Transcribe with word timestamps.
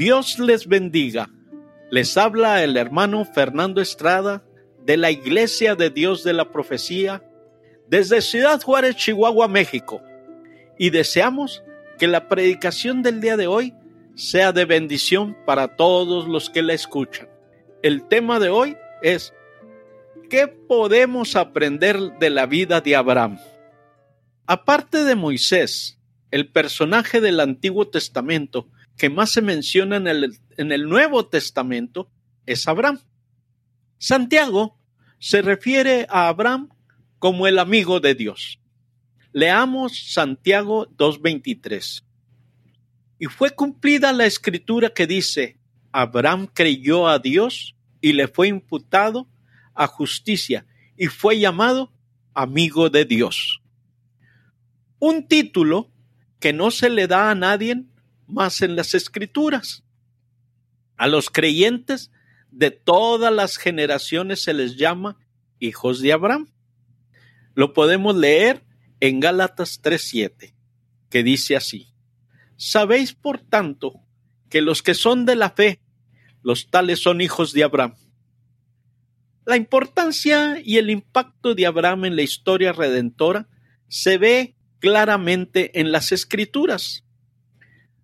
Dios 0.00 0.38
les 0.38 0.66
bendiga. 0.66 1.28
Les 1.90 2.16
habla 2.16 2.64
el 2.64 2.78
hermano 2.78 3.26
Fernando 3.26 3.82
Estrada 3.82 4.42
de 4.82 4.96
la 4.96 5.10
Iglesia 5.10 5.74
de 5.74 5.90
Dios 5.90 6.24
de 6.24 6.32
la 6.32 6.50
Profecía 6.50 7.22
desde 7.86 8.22
Ciudad 8.22 8.62
Juárez, 8.62 8.96
Chihuahua, 8.96 9.46
México. 9.46 10.00
Y 10.78 10.88
deseamos 10.88 11.62
que 11.98 12.06
la 12.06 12.28
predicación 12.28 13.02
del 13.02 13.20
día 13.20 13.36
de 13.36 13.46
hoy 13.46 13.74
sea 14.14 14.52
de 14.52 14.64
bendición 14.64 15.36
para 15.44 15.76
todos 15.76 16.26
los 16.26 16.48
que 16.48 16.62
la 16.62 16.72
escuchan. 16.72 17.28
El 17.82 18.08
tema 18.08 18.40
de 18.40 18.48
hoy 18.48 18.78
es 19.02 19.34
¿qué 20.30 20.48
podemos 20.48 21.36
aprender 21.36 21.98
de 22.18 22.30
la 22.30 22.46
vida 22.46 22.80
de 22.80 22.96
Abraham? 22.96 23.38
Aparte 24.46 25.04
de 25.04 25.14
Moisés, 25.14 26.00
el 26.30 26.48
personaje 26.48 27.20
del 27.20 27.38
Antiguo 27.38 27.88
Testamento 27.88 28.66
que 28.96 29.08
más 29.08 29.30
se 29.30 29.42
menciona 29.42 29.96
en 29.96 30.06
el, 30.72 30.88
Nuevo 30.88 31.26
Testamento 31.26 32.10
es 32.46 32.68
Abraham. 32.68 33.00
Santiago 33.98 34.78
se 35.18 35.42
refiere 35.42 36.06
a 36.08 36.28
Abraham 36.28 36.68
como 37.18 37.46
el 37.46 37.58
amigo 37.58 38.00
de 38.00 38.14
Dios. 38.14 38.60
Leamos 39.32 40.12
Santiago 40.12 40.88
2.23. 40.96 42.02
Y 43.18 43.26
fue 43.26 43.50
cumplida 43.50 44.12
la 44.12 44.26
escritura 44.26 44.90
que 44.90 45.06
dice, 45.06 45.58
Abraham 45.92 46.48
creyó 46.52 47.08
a 47.08 47.18
Dios 47.18 47.76
y 48.00 48.12
le 48.12 48.28
fue 48.28 48.48
imputado 48.48 49.28
a 49.74 49.86
justicia 49.86 50.66
y 50.96 51.06
fue 51.06 51.38
llamado 51.38 51.92
amigo 52.34 52.90
de 52.90 53.04
Dios. 53.04 53.62
Un 54.98 55.26
título 55.26 55.90
que 56.38 56.52
no 56.52 56.70
se 56.70 56.90
le 56.90 57.06
da 57.06 57.30
a 57.30 57.34
nadie 57.34 57.84
más 58.30 58.62
en 58.62 58.76
las 58.76 58.94
escrituras. 58.94 59.84
A 60.96 61.06
los 61.06 61.30
creyentes 61.30 62.10
de 62.50 62.70
todas 62.70 63.32
las 63.32 63.56
generaciones 63.56 64.42
se 64.42 64.54
les 64.54 64.76
llama 64.76 65.16
hijos 65.58 66.00
de 66.00 66.12
Abraham. 66.12 66.48
Lo 67.54 67.72
podemos 67.72 68.16
leer 68.16 68.64
en 69.00 69.20
Gálatas 69.20 69.80
3:7, 69.82 70.54
que 71.08 71.22
dice 71.22 71.56
así: 71.56 71.92
Sabéis 72.56 73.14
por 73.14 73.38
tanto 73.38 74.00
que 74.48 74.60
los 74.60 74.82
que 74.82 74.94
son 74.94 75.24
de 75.24 75.36
la 75.36 75.50
fe, 75.50 75.80
los 76.42 76.70
tales 76.70 77.02
son 77.02 77.20
hijos 77.20 77.52
de 77.52 77.64
Abraham. 77.64 77.94
La 79.46 79.56
importancia 79.56 80.60
y 80.62 80.76
el 80.76 80.90
impacto 80.90 81.54
de 81.54 81.66
Abraham 81.66 82.04
en 82.04 82.16
la 82.16 82.22
historia 82.22 82.72
redentora 82.72 83.48
se 83.88 84.18
ve 84.18 84.54
claramente 84.78 85.80
en 85.80 85.92
las 85.92 86.12
escrituras. 86.12 87.04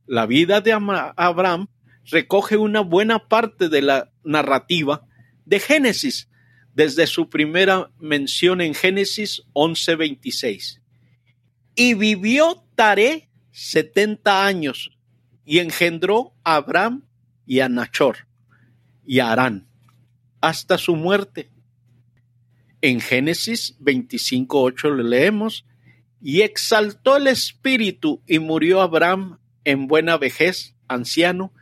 La 0.06 0.26
vida 0.26 0.60
de 0.60 0.72
Abraham 0.72 1.68
recoge 2.04 2.56
una 2.56 2.80
buena 2.80 3.28
parte 3.28 3.68
de 3.68 3.82
la 3.82 4.12
narrativa 4.24 5.06
de 5.44 5.60
Génesis, 5.60 6.28
desde 6.74 7.06
su 7.06 7.28
primera 7.28 7.90
mención 7.98 8.60
en 8.60 8.74
Génesis 8.74 9.42
11:26. 9.52 10.80
Y 11.74 11.94
vivió 11.94 12.64
Taré 12.74 13.30
setenta 13.50 14.46
años 14.46 14.90
y 15.44 15.58
engendró 15.58 16.34
a 16.44 16.56
Abraham 16.56 17.04
y 17.46 17.60
a 17.60 17.68
Nachor 17.68 18.28
y 19.04 19.20
a 19.20 19.32
Arán 19.32 19.66
hasta 20.40 20.78
su 20.78 20.94
muerte. 20.94 21.50
En 22.82 23.00
Génesis 23.00 23.76
25:8 23.80 24.94
le 24.94 25.04
leemos, 25.04 25.64
y 26.20 26.42
exaltó 26.42 27.16
el 27.16 27.26
espíritu 27.28 28.22
y 28.26 28.38
murió 28.38 28.80
Abraham 28.80 29.38
en 29.66 29.88
buena 29.88 30.16
vejez, 30.16 30.74
anciano, 30.86 31.52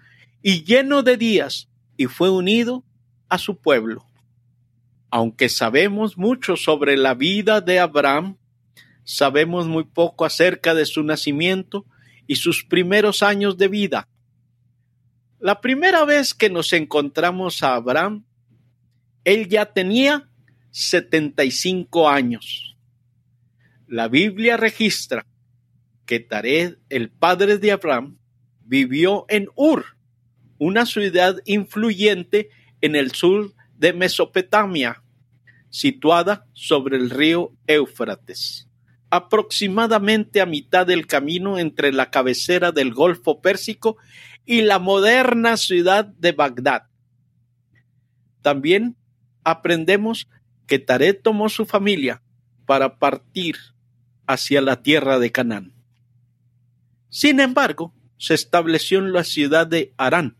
y 0.42 0.62
lleno 0.62 1.02
de 1.02 1.16
días, 1.16 1.70
y 1.96 2.04
fue 2.04 2.28
unido 2.28 2.84
a 3.30 3.38
su 3.38 3.56
pueblo. 3.56 4.06
Aunque 5.10 5.48
sabemos 5.48 6.18
mucho 6.18 6.56
sobre 6.56 6.98
la 6.98 7.14
vida 7.14 7.62
de 7.62 7.80
Abraham, 7.80 8.36
sabemos 9.04 9.66
muy 9.66 9.84
poco 9.84 10.26
acerca 10.26 10.74
de 10.74 10.84
su 10.84 11.02
nacimiento 11.02 11.86
y 12.26 12.36
sus 12.36 12.62
primeros 12.64 13.22
años 13.22 13.56
de 13.56 13.68
vida. 13.68 14.08
La 15.40 15.62
primera 15.62 16.04
vez 16.04 16.34
que 16.34 16.50
nos 16.50 16.74
encontramos 16.74 17.62
a 17.62 17.74
Abraham, 17.74 18.24
él 19.24 19.48
ya 19.48 19.72
tenía 19.72 20.28
75 20.72 22.10
años. 22.10 22.76
La 23.86 24.08
Biblia 24.08 24.58
registra 24.58 25.24
que 26.06 26.20
Tared, 26.20 26.76
el 26.88 27.10
padre 27.10 27.58
de 27.58 27.72
Abraham, 27.72 28.18
vivió 28.64 29.26
en 29.28 29.48
Ur, 29.54 29.84
una 30.58 30.86
ciudad 30.86 31.36
influyente 31.44 32.48
en 32.80 32.96
el 32.96 33.12
sur 33.12 33.54
de 33.76 33.92
Mesopotamia, 33.92 35.02
situada 35.70 36.46
sobre 36.52 36.96
el 36.96 37.10
río 37.10 37.52
Éufrates, 37.66 38.68
aproximadamente 39.10 40.40
a 40.40 40.46
mitad 40.46 40.86
del 40.86 41.06
camino 41.06 41.58
entre 41.58 41.92
la 41.92 42.10
cabecera 42.10 42.72
del 42.72 42.94
Golfo 42.94 43.40
Pérsico 43.40 43.96
y 44.46 44.62
la 44.62 44.78
moderna 44.78 45.56
ciudad 45.56 46.04
de 46.04 46.32
Bagdad. 46.32 46.84
También 48.42 48.96
aprendemos 49.42 50.28
que 50.66 50.78
Tared 50.78 51.20
tomó 51.22 51.48
su 51.48 51.66
familia 51.66 52.22
para 52.66 52.98
partir 52.98 53.56
hacia 54.26 54.60
la 54.60 54.82
tierra 54.82 55.18
de 55.18 55.32
Canaán. 55.32 55.73
Sin 57.14 57.38
embargo, 57.38 57.94
se 58.18 58.34
estableció 58.34 58.98
en 58.98 59.12
la 59.12 59.22
ciudad 59.22 59.68
de 59.68 59.94
Arán, 59.96 60.36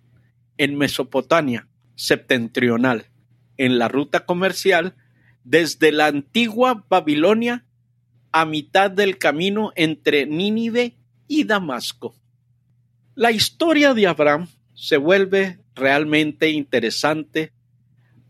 en 0.59 0.77
Mesopotamia 0.77 1.69
septentrional, 1.95 3.13
en 3.59 3.79
la 3.79 3.87
ruta 3.87 4.27
comercial 4.27 4.97
desde 5.45 5.93
la 5.93 6.07
antigua 6.07 6.85
Babilonia 6.89 7.65
a 8.33 8.45
mitad 8.45 8.91
del 8.91 9.19
camino 9.19 9.73
entre 9.77 10.27
Nínive 10.27 10.97
y 11.29 11.45
Damasco. 11.45 12.17
La 13.15 13.31
historia 13.31 13.95
de 13.95 14.09
Abraham 14.09 14.49
se 14.75 14.97
vuelve 14.97 15.61
realmente 15.77 16.51
interesante 16.51 17.53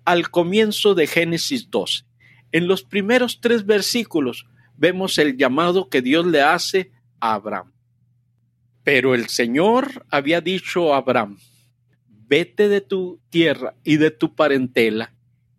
al 0.05 0.29
comienzo 0.29 0.95
de 0.95 1.07
Génesis 1.07 1.71
12. 1.71 2.05
En 2.53 2.69
los 2.69 2.83
primeros 2.83 3.41
tres 3.41 3.65
versículos 3.65 4.45
vemos 4.77 5.17
el 5.17 5.39
llamado 5.39 5.89
que 5.89 6.03
Dios 6.03 6.27
le 6.27 6.43
hace 6.43 6.93
a 7.21 7.33
Abraham. 7.33 7.74
Pero 8.85 9.15
el 9.15 9.29
Señor 9.29 10.07
había 10.11 10.43
dicho 10.43 10.95
a 10.95 10.99
Abraham, 10.99 11.39
vete 12.29 12.69
de 12.69 12.83
tu 12.83 13.19
tierra 13.31 13.75
y 13.83 13.97
de 13.97 14.11
tu 14.11 14.35
parentela 14.35 15.15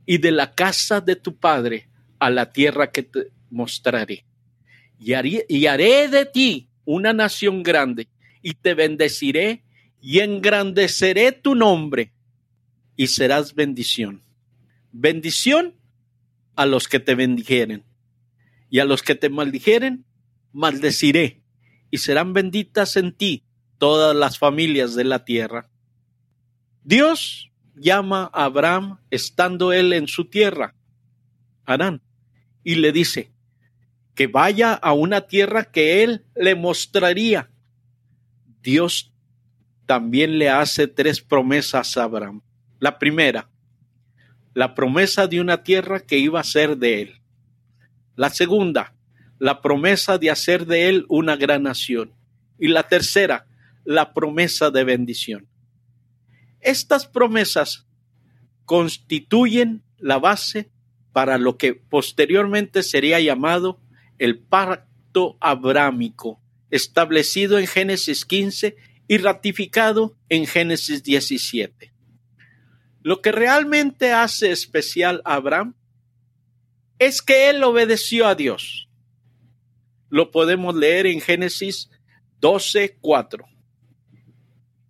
y 0.05 0.19
de 0.19 0.31
la 0.31 0.53
casa 0.53 1.01
de 1.01 1.15
tu 1.15 1.35
padre 1.35 1.89
a 2.19 2.29
la 2.29 2.51
tierra 2.51 2.91
que 2.91 3.03
te 3.03 3.31
mostraré. 3.49 4.25
Y 4.99 5.13
haré, 5.13 6.07
de 6.07 6.25
ti 6.31 6.69
una 6.85 7.13
nación 7.13 7.63
grande 7.63 8.07
y 8.41 8.53
te 8.53 8.75
bendeciré 8.75 9.63
y 9.99 10.19
engrandeceré 10.19 11.31
tu 11.31 11.55
nombre 11.55 12.11
y 12.95 13.07
serás 13.07 13.55
bendición. 13.55 14.21
Bendición 14.91 15.73
a 16.55 16.65
los 16.67 16.87
que 16.87 16.99
te 16.99 17.15
bendijeren 17.15 17.83
y 18.69 18.79
a 18.79 18.85
los 18.85 19.01
que 19.01 19.15
te 19.15 19.29
maldijeren, 19.29 20.05
maldeciré 20.53 21.41
y 21.95 21.97
serán 21.97 22.33
benditas 22.33 22.97
en 22.97 23.13
ti 23.13 23.45
todas 23.77 24.13
las 24.13 24.37
familias 24.37 24.95
de 24.95 25.05
la 25.05 25.23
tierra. 25.23 25.69
Dios 26.83 27.53
llama 27.73 28.29
a 28.33 28.43
Abraham 28.43 28.99
estando 29.11 29.71
él 29.71 29.93
en 29.93 30.09
su 30.09 30.25
tierra, 30.25 30.75
Arán, 31.63 32.01
y 32.65 32.75
le 32.75 32.91
dice 32.91 33.31
que 34.13 34.27
vaya 34.27 34.73
a 34.73 34.91
una 34.91 35.21
tierra 35.21 35.71
que 35.71 36.03
él 36.03 36.25
le 36.35 36.55
mostraría. 36.55 37.49
Dios 38.61 39.13
también 39.85 40.37
le 40.37 40.49
hace 40.49 40.87
tres 40.87 41.21
promesas 41.21 41.95
a 41.95 42.03
Abraham. 42.03 42.41
La 42.79 42.99
primera, 42.99 43.49
la 44.53 44.75
promesa 44.75 45.27
de 45.27 45.39
una 45.39 45.63
tierra 45.63 46.01
que 46.01 46.17
iba 46.17 46.41
a 46.41 46.43
ser 46.43 46.75
de 46.75 47.03
él. 47.03 47.21
La 48.17 48.29
segunda, 48.31 48.94
la 49.39 49.61
promesa 49.61 50.17
de 50.17 50.31
hacer 50.31 50.65
de 50.65 50.89
él 50.89 51.05
una 51.09 51.35
gran 51.35 51.63
nación. 51.63 52.13
Y 52.57 52.67
la 52.67 52.83
tercera, 52.87 53.47
la 53.83 54.13
promesa 54.13 54.71
de 54.71 54.83
bendición. 54.83 55.47
Estas 56.61 57.05
promesas 57.05 57.85
constituyen 58.65 59.83
la 59.97 60.17
base 60.19 60.71
para 61.11 61.37
lo 61.37 61.57
que 61.57 61.73
posteriormente 61.75 62.83
sería 62.83 63.19
llamado 63.19 63.79
el 64.17 64.39
pacto 64.39 65.37
abrámico, 65.39 66.41
establecido 66.71 67.59
en 67.59 67.67
Génesis 67.67 68.25
15 68.25 68.75
y 69.07 69.17
ratificado 69.17 70.17
en 70.29 70.47
Génesis 70.47 71.03
17. 71.03 71.93
Lo 73.01 73.21
que 73.21 73.31
realmente 73.31 74.11
hace 74.11 74.51
especial 74.51 75.21
a 75.25 75.35
Abraham 75.35 75.75
es 76.97 77.21
que 77.21 77.49
él 77.49 77.63
obedeció 77.63 78.25
a 78.27 78.35
Dios 78.35 78.84
lo 80.09 80.31
podemos 80.31 80.75
leer 80.75 81.07
en 81.07 81.21
Génesis 81.21 81.89
12, 82.39 82.97
4. 83.01 83.45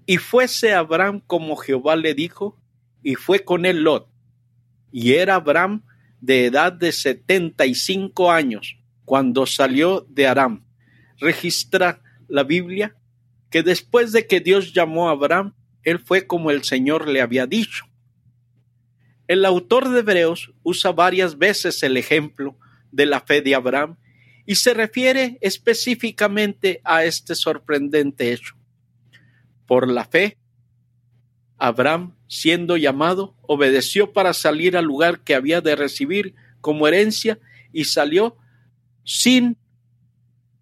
Y 0.05 0.17
fuese 0.17 0.73
Abraham 0.73 1.21
como 1.25 1.55
Jehová 1.55 1.95
le 1.95 2.13
dijo, 2.13 2.59
y 3.01 3.15
fue 3.15 3.43
con 3.43 3.65
él 3.65 3.83
Lot. 3.83 4.09
Y 4.91 5.13
era 5.13 5.35
Abraham 5.35 5.83
de 6.21 6.45
edad 6.45 6.73
de 6.73 6.91
setenta 6.91 7.65
y 7.65 7.75
cinco 7.75 8.31
años 8.31 8.77
cuando 9.03 9.45
salió 9.45 10.05
de 10.09 10.27
Aram. 10.27 10.65
Registra 11.19 12.01
la 12.27 12.43
Biblia 12.43 12.95
que 13.49 13.63
después 13.63 14.11
de 14.11 14.27
que 14.27 14.39
Dios 14.39 14.73
llamó 14.73 15.07
a 15.07 15.11
Abraham, 15.11 15.53
él 15.83 15.99
fue 15.99 16.25
como 16.27 16.51
el 16.51 16.63
Señor 16.63 17.07
le 17.07 17.21
había 17.21 17.45
dicho. 17.45 17.85
El 19.27 19.45
autor 19.45 19.89
de 19.89 19.99
Hebreos 19.99 20.53
usa 20.63 20.91
varias 20.91 21.37
veces 21.37 21.81
el 21.83 21.97
ejemplo 21.97 22.57
de 22.91 23.05
la 23.05 23.21
fe 23.21 23.41
de 23.41 23.55
Abraham 23.55 23.97
y 24.45 24.55
se 24.55 24.73
refiere 24.73 25.37
específicamente 25.41 26.81
a 26.83 27.03
este 27.03 27.35
sorprendente 27.35 28.31
hecho. 28.31 28.55
Por 29.65 29.89
la 29.89 30.05
fe, 30.05 30.37
Abraham, 31.57 32.15
siendo 32.27 32.77
llamado, 32.77 33.35
obedeció 33.41 34.13
para 34.13 34.33
salir 34.33 34.77
al 34.77 34.85
lugar 34.85 35.21
que 35.21 35.35
había 35.35 35.61
de 35.61 35.75
recibir 35.75 36.35
como 36.61 36.87
herencia 36.87 37.39
y 37.71 37.85
salió 37.85 38.37
sin 39.03 39.57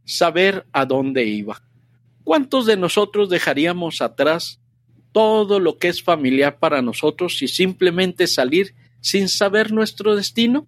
saber 0.05 0.65
a 0.71 0.85
dónde 0.85 1.25
iba. 1.25 1.61
¿Cuántos 2.23 2.65
de 2.65 2.77
nosotros 2.77 3.29
dejaríamos 3.29 4.01
atrás 4.01 4.59
todo 5.11 5.59
lo 5.59 5.77
que 5.77 5.89
es 5.89 6.01
familiar 6.01 6.59
para 6.59 6.81
nosotros 6.81 7.41
y 7.41 7.47
simplemente 7.47 8.27
salir 8.27 8.75
sin 9.01 9.27
saber 9.27 9.71
nuestro 9.71 10.15
destino? 10.15 10.67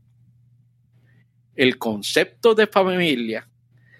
El 1.56 1.78
concepto 1.78 2.56
de 2.56 2.68
familia 2.68 3.50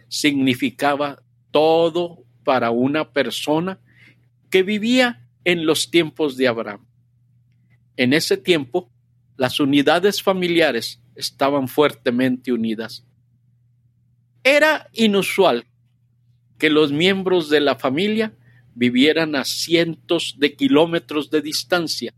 significaba 0.08 1.22
todo 1.52 2.24
para 2.44 2.72
una 2.72 3.12
persona 3.12 3.80
que 4.50 4.64
vivía 4.64 5.28
en 5.44 5.66
los 5.66 5.90
tiempos 5.90 6.38
de 6.38 6.48
Abraham. 6.48 6.86
En 7.98 8.14
ese 8.14 8.38
tiempo, 8.38 8.92
las 9.38 9.60
unidades 9.60 10.22
familiares 10.22 11.02
estaban 11.16 11.68
fuertemente 11.68 12.52
unidas. 12.52 13.06
Era 14.44 14.90
inusual 14.94 15.66
que 16.58 16.70
los 16.70 16.92
miembros 16.92 17.50
de 17.50 17.62
la 17.62 17.76
familia 17.76 18.34
vivieran 18.76 19.36
a 19.36 19.46
cientos 19.46 20.36
de 20.38 20.56
kilómetros 20.56 21.30
de 21.30 21.42
distancia 21.42 22.14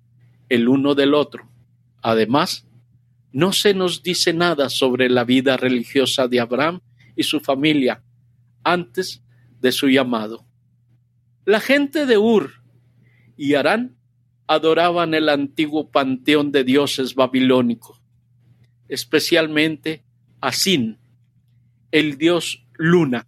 el 0.50 0.68
uno 0.68 0.96
del 0.96 1.14
otro. 1.14 1.50
Además, 2.02 2.67
no 3.32 3.54
se 3.54 3.74
nos 3.74 4.04
dice 4.04 4.34
nada 4.34 4.70
sobre 4.70 5.10
la 5.10 5.24
vida 5.24 5.58
religiosa 5.58 6.28
de 6.28 6.40
Abraham 6.40 6.82
y 7.16 7.24
su 7.24 7.40
familia 7.40 8.04
antes 8.64 9.24
de 9.60 9.72
su 9.72 9.90
llamado. 9.90 10.46
La 11.46 11.60
gente 11.60 12.06
de 12.06 12.18
Ur 12.18 12.62
y 13.38 13.54
Arán 13.54 13.98
adoraban 14.48 15.14
el 15.14 15.30
antiguo 15.30 15.92
panteón 15.92 16.52
de 16.52 16.64
dioses 16.64 17.16
babilónico, 17.16 18.02
especialmente 18.88 20.04
a 20.42 20.52
Sin, 20.52 20.98
el 21.92 22.18
dios 22.18 22.66
luna, 22.74 23.28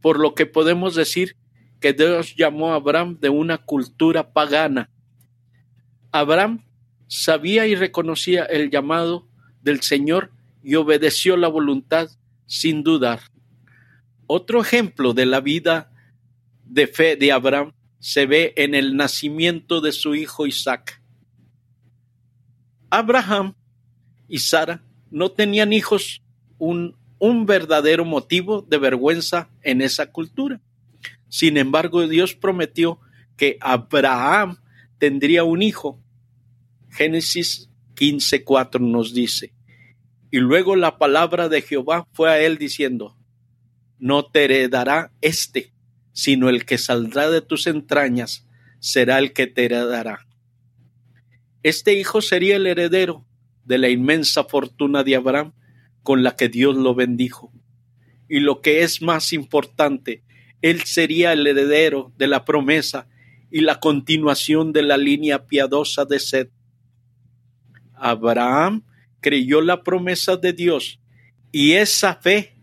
por 0.00 0.18
lo 0.18 0.34
que 0.34 0.46
podemos 0.46 0.94
decir 0.94 1.36
que 1.80 1.92
Dios 1.92 2.34
llamó 2.36 2.72
a 2.72 2.76
Abraham 2.76 3.18
de 3.20 3.28
una 3.28 3.58
cultura 3.58 4.32
pagana. 4.32 4.90
Abraham 6.12 6.64
sabía 7.06 7.66
y 7.66 7.74
reconocía 7.74 8.44
el 8.44 8.70
llamado 8.70 9.28
del 9.62 9.80
Señor 9.82 10.30
y 10.62 10.76
obedeció 10.76 11.36
la 11.36 11.48
voluntad 11.48 12.08
sin 12.46 12.82
dudar. 12.82 13.20
Otro 14.26 14.60
ejemplo 14.62 15.12
de 15.12 15.26
la 15.26 15.40
vida 15.40 15.90
de 16.64 16.86
fe 16.86 17.16
de 17.16 17.32
Abraham 17.32 17.72
se 17.98 18.26
ve 18.26 18.52
en 18.56 18.74
el 18.74 18.96
nacimiento 18.96 19.80
de 19.80 19.92
su 19.92 20.14
hijo 20.14 20.46
Isaac. 20.46 21.00
Abraham 22.90 23.54
y 24.28 24.38
Sara 24.38 24.84
no 25.10 25.30
tenían 25.30 25.72
hijos, 25.72 26.22
un, 26.58 26.96
verdadero 27.46 28.04
motivo 28.04 28.62
de 28.62 28.76
vergüenza 28.78 29.48
en 29.62 29.80
esa 29.80 30.12
cultura. 30.12 30.60
Sin 31.28 31.56
embargo, 31.56 32.06
Dios 32.06 32.34
prometió 32.34 33.00
que 33.36 33.56
Abraham 33.60 34.58
tendría 34.98 35.44
un 35.44 35.62
hijo 35.62 36.03
Génesis 36.94 37.70
15:4 37.96 38.78
nos 38.78 39.12
dice, 39.14 39.52
y 40.30 40.38
luego 40.38 40.76
la 40.76 40.96
palabra 40.96 41.48
de 41.48 41.60
Jehová 41.60 42.06
fue 42.12 42.30
a 42.30 42.40
él 42.40 42.56
diciendo, 42.56 43.16
no 43.98 44.26
te 44.26 44.44
heredará 44.44 45.12
este, 45.20 45.72
sino 46.12 46.48
el 46.48 46.64
que 46.64 46.78
saldrá 46.78 47.30
de 47.30 47.40
tus 47.40 47.66
entrañas 47.66 48.46
será 48.78 49.18
el 49.18 49.32
que 49.32 49.48
te 49.48 49.64
heredará. 49.64 50.24
Este 51.64 51.94
hijo 51.94 52.20
sería 52.20 52.56
el 52.56 52.66
heredero 52.68 53.26
de 53.64 53.78
la 53.78 53.88
inmensa 53.88 54.44
fortuna 54.44 55.02
de 55.02 55.16
Abraham 55.16 55.52
con 56.04 56.22
la 56.22 56.36
que 56.36 56.48
Dios 56.48 56.76
lo 56.76 56.94
bendijo. 56.94 57.52
Y 58.28 58.38
lo 58.38 58.60
que 58.60 58.82
es 58.82 59.02
más 59.02 59.32
importante, 59.32 60.22
él 60.62 60.82
sería 60.82 61.32
el 61.32 61.44
heredero 61.44 62.12
de 62.16 62.28
la 62.28 62.44
promesa 62.44 63.08
y 63.50 63.62
la 63.62 63.80
continuación 63.80 64.72
de 64.72 64.82
la 64.82 64.96
línea 64.96 65.46
piadosa 65.46 66.04
de 66.04 66.20
Seth 66.20 66.50
Abraham 67.96 68.82
creyó 69.20 69.60
la 69.60 69.82
promesa 69.82 70.36
de 70.36 70.52
Dios 70.52 71.00
y 71.50 71.72
esa 71.72 72.16
fe 72.16 72.54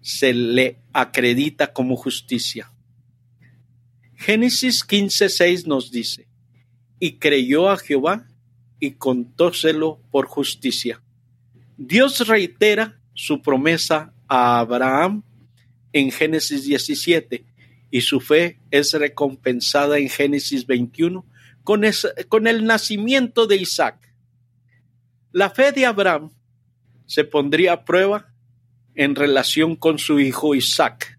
se 0.00 0.32
le 0.32 0.78
acredita 0.92 1.72
como 1.72 1.96
justicia. 1.96 2.72
Génesis 4.14 4.86
15:6 4.86 5.66
nos 5.66 5.90
dice, 5.90 6.28
y 6.98 7.18
creyó 7.18 7.70
a 7.70 7.76
Jehová 7.76 8.26
y 8.80 8.92
contóselo 8.92 10.00
por 10.10 10.26
justicia. 10.26 11.02
Dios 11.76 12.26
reitera 12.26 13.00
su 13.14 13.42
promesa 13.42 14.12
a 14.28 14.60
Abraham 14.60 15.22
en 15.92 16.10
Génesis 16.10 16.64
17 16.64 17.44
y 17.90 18.00
su 18.00 18.20
fe 18.20 18.60
es 18.70 18.92
recompensada 18.92 19.98
en 19.98 20.08
Génesis 20.08 20.66
21 20.66 21.24
con, 21.64 21.82
con 22.28 22.46
el 22.46 22.64
nacimiento 22.64 23.46
de 23.46 23.56
Isaac. 23.56 24.07
La 25.32 25.50
fe 25.50 25.72
de 25.72 25.84
Abraham 25.84 26.30
se 27.04 27.22
pondría 27.22 27.74
a 27.74 27.84
prueba 27.84 28.32
en 28.94 29.14
relación 29.14 29.76
con 29.76 29.98
su 29.98 30.20
hijo 30.20 30.54
Isaac. 30.54 31.18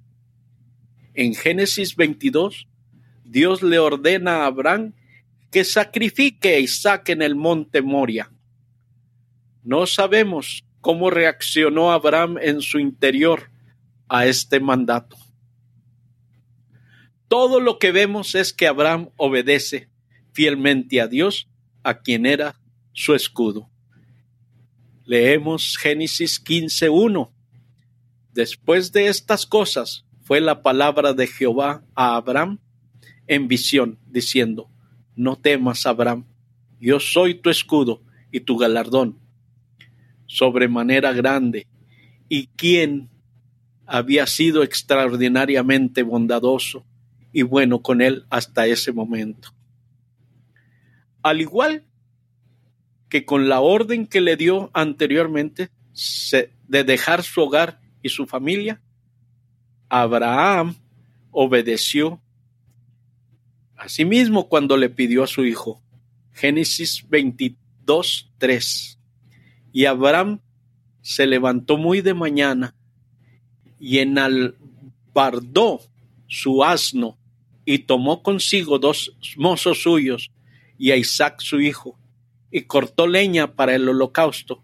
En 1.14 1.36
Génesis 1.36 1.96
22, 1.96 2.68
Dios 3.24 3.62
le 3.62 3.78
ordena 3.78 4.38
a 4.38 4.46
Abraham 4.48 4.94
que 5.52 5.64
sacrifique 5.64 6.56
a 6.56 6.60
Isaac 6.60 7.10
en 7.10 7.22
el 7.22 7.36
monte 7.36 7.84
Moria. 7.84 8.32
No 9.64 9.86
sabemos 9.86 10.64
cómo 10.82 11.12
reaccionó 11.12 11.92
Abraham 11.92 12.40
en 12.42 12.62
su 12.62 12.80
interior 12.80 13.52
a 14.08 14.26
este 14.26 14.60
mandato. 14.60 15.18
Todo 17.28 17.60
lo 17.60 17.78
que 17.78 17.92
vemos 17.92 18.34
es 18.34 18.54
que 18.54 18.66
Abraham 18.66 19.10
obedece 19.18 19.88
fielmente 20.34 21.00
a 21.00 21.08
Dios, 21.08 21.48
a 21.84 22.00
quien 22.00 22.26
era 22.26 22.60
su 22.92 23.14
escudo. 23.14 23.70
Leemos 25.10 25.76
Génesis 25.76 26.40
15.1. 26.40 27.32
Después 28.32 28.92
de 28.92 29.08
estas 29.08 29.48
cosas 29.48 30.06
fue 30.22 30.40
la 30.40 30.62
palabra 30.62 31.14
de 31.14 31.26
Jehová 31.26 31.84
a 31.96 32.16
Abraham 32.16 32.60
en 33.26 33.48
visión, 33.48 33.98
diciendo, 34.06 34.70
No 35.16 35.36
temas, 35.36 35.88
Abraham, 35.88 36.26
yo 36.80 37.00
soy 37.00 37.34
tu 37.34 37.50
escudo 37.50 38.04
y 38.32 38.42
tu 38.42 38.56
galardón, 38.56 39.18
sobremanera 40.28 41.12
grande, 41.12 41.66
y 42.28 42.46
quien 42.56 43.10
había 43.88 44.28
sido 44.28 44.62
extraordinariamente 44.62 46.04
bondadoso 46.04 46.86
y 47.34 47.42
bueno 47.42 47.82
con 47.82 48.04
él 48.04 48.28
hasta 48.30 48.68
ese 48.68 48.92
momento. 48.92 49.56
Al 51.24 51.42
igual 51.42 51.89
que 53.10 53.26
con 53.26 53.50
la 53.50 53.60
orden 53.60 54.08
que 54.08 54.22
le 54.22 54.38
dio 54.38 54.70
anteriormente 54.74 55.70
de 56.68 56.84
dejar 56.84 57.24
su 57.24 57.42
hogar 57.42 57.82
y 58.02 58.10
su 58.10 58.26
familia, 58.26 58.82
Abraham 59.90 60.76
obedeció 61.32 62.22
Asimismo, 63.80 64.50
cuando 64.50 64.76
le 64.76 64.90
pidió 64.90 65.24
a 65.24 65.28
su 65.28 65.46
hijo. 65.46 65.82
Génesis 66.34 67.06
22, 67.08 68.30
3. 68.38 69.00
Y 69.72 69.86
Abraham 69.86 70.42
se 71.02 71.26
levantó 71.26 71.78
muy 71.78 72.02
de 72.02 72.14
mañana 72.14 72.76
y 73.80 74.00
enalbardó 74.00 75.80
su 76.28 76.62
asno 76.62 77.18
y 77.64 77.80
tomó 77.80 78.22
consigo 78.22 78.80
dos 78.80 79.16
mozos 79.38 79.82
suyos 79.82 80.30
y 80.78 80.92
a 80.92 80.98
Isaac 80.98 81.40
su 81.40 81.62
hijo 81.62 81.98
y 82.52 82.62
cortó 82.64 83.08
leña 83.08 83.56
para 83.56 83.76
el 83.76 83.88
holocausto, 83.88 84.64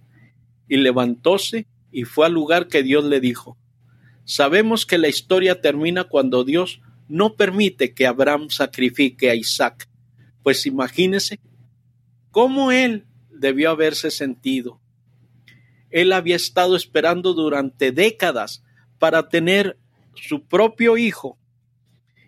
y 0.67 0.77
levantóse 0.77 1.67
y 1.91 2.03
fue 2.03 2.25
al 2.25 2.33
lugar 2.33 2.67
que 2.67 2.83
Dios 2.83 3.05
le 3.05 3.19
dijo. 3.19 3.57
Sabemos 4.25 4.85
que 4.85 4.97
la 4.97 5.07
historia 5.07 5.61
termina 5.61 6.05
cuando 6.05 6.43
Dios 6.43 6.81
no 7.07 7.35
permite 7.35 7.93
que 7.93 8.07
Abraham 8.07 8.49
sacrifique 8.49 9.29
a 9.29 9.35
Isaac. 9.35 9.87
Pues 10.41 10.65
imagínese 10.65 11.39
cómo 12.31 12.71
él 12.71 13.05
debió 13.29 13.69
haberse 13.69 14.09
sentido. 14.09 14.79
Él 15.91 16.11
había 16.11 16.35
estado 16.35 16.75
esperando 16.75 17.33
durante 17.33 17.91
décadas 17.91 18.63
para 18.97 19.29
tener 19.29 19.77
su 20.15 20.43
propio 20.43 20.97
hijo 20.97 21.37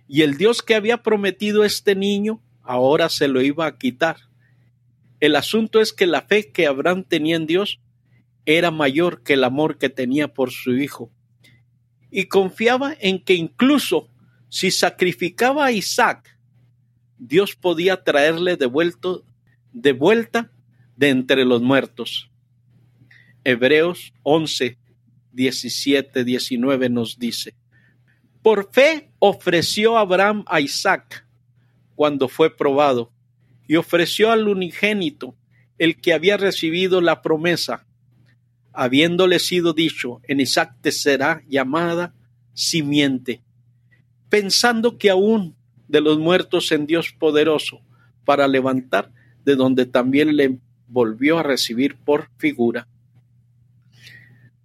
y 0.08 0.22
el 0.22 0.38
Dios 0.38 0.62
que 0.62 0.76
había 0.76 1.04
prometido 1.04 1.66
este 1.66 1.96
niño 1.96 2.42
ahora 2.64 3.10
se 3.10 3.28
lo 3.28 3.42
iba 3.42 3.66
a 3.66 3.78
quitar. 3.78 4.27
El 5.20 5.36
asunto 5.36 5.82
es 5.82 5.94
que 5.94 6.06
la 6.06 6.22
fe 6.22 6.52
que 6.52 6.68
Abraham 6.68 7.04
tenía 7.04 7.36
en 7.36 7.48
Dios 7.48 7.80
era 8.46 8.72
mayor 8.72 9.24
que 9.24 9.34
el 9.34 9.44
amor 9.44 9.78
que 9.78 9.90
tenía 9.90 10.28
por 10.34 10.52
su 10.52 10.76
hijo. 10.78 11.12
Y 12.10 12.26
confiaba 12.26 12.96
en 13.00 13.24
que 13.24 13.34
incluso 13.34 14.10
si 14.50 14.72
sacrificaba 14.72 15.66
a 15.66 15.72
Isaac, 15.72 16.40
Dios 17.18 17.56
podía 17.56 18.04
traerle 18.04 18.56
de, 18.56 18.70
de 19.74 19.92
vuelta 19.92 20.52
de 20.96 21.10
entre 21.10 21.46
los 21.46 21.62
muertos. 21.62 22.30
Hebreos 23.44 24.14
11, 24.24 24.78
17, 25.32 26.24
19 26.24 26.90
nos 26.90 27.18
dice, 27.18 27.56
por 28.42 28.72
fe 28.72 29.12
ofreció 29.20 29.98
Abraham 29.98 30.46
a 30.48 30.62
Isaac 30.62 31.26
cuando 31.96 32.28
fue 32.28 32.56
probado, 32.56 33.12
y 33.68 33.76
ofreció 33.76 34.32
al 34.32 34.48
unigénito, 34.48 35.36
el 35.78 36.00
que 36.00 36.14
había 36.14 36.38
recibido 36.38 37.02
la 37.02 37.22
promesa, 37.22 37.86
habiéndole 38.74 39.40
sido 39.40 39.74
dicho, 39.74 40.22
en 40.28 40.40
Isaac 40.40 40.76
te 40.82 40.92
será 40.92 41.44
llamada 41.48 42.14
simiente, 42.54 43.42
pensando 44.30 44.98
que 44.98 45.10
aún 45.10 45.56
de 45.88 46.02
los 46.02 46.18
muertos 46.18 46.72
en 46.72 46.88
Dios 46.88 47.12
poderoso, 47.12 47.82
para 48.26 48.48
levantar 48.48 49.12
de 49.46 49.56
donde 49.56 49.86
también 49.86 50.36
le 50.36 50.60
volvió 50.88 51.40
a 51.40 51.44
recibir 51.44 51.96
por 51.96 52.30
figura. 52.38 52.88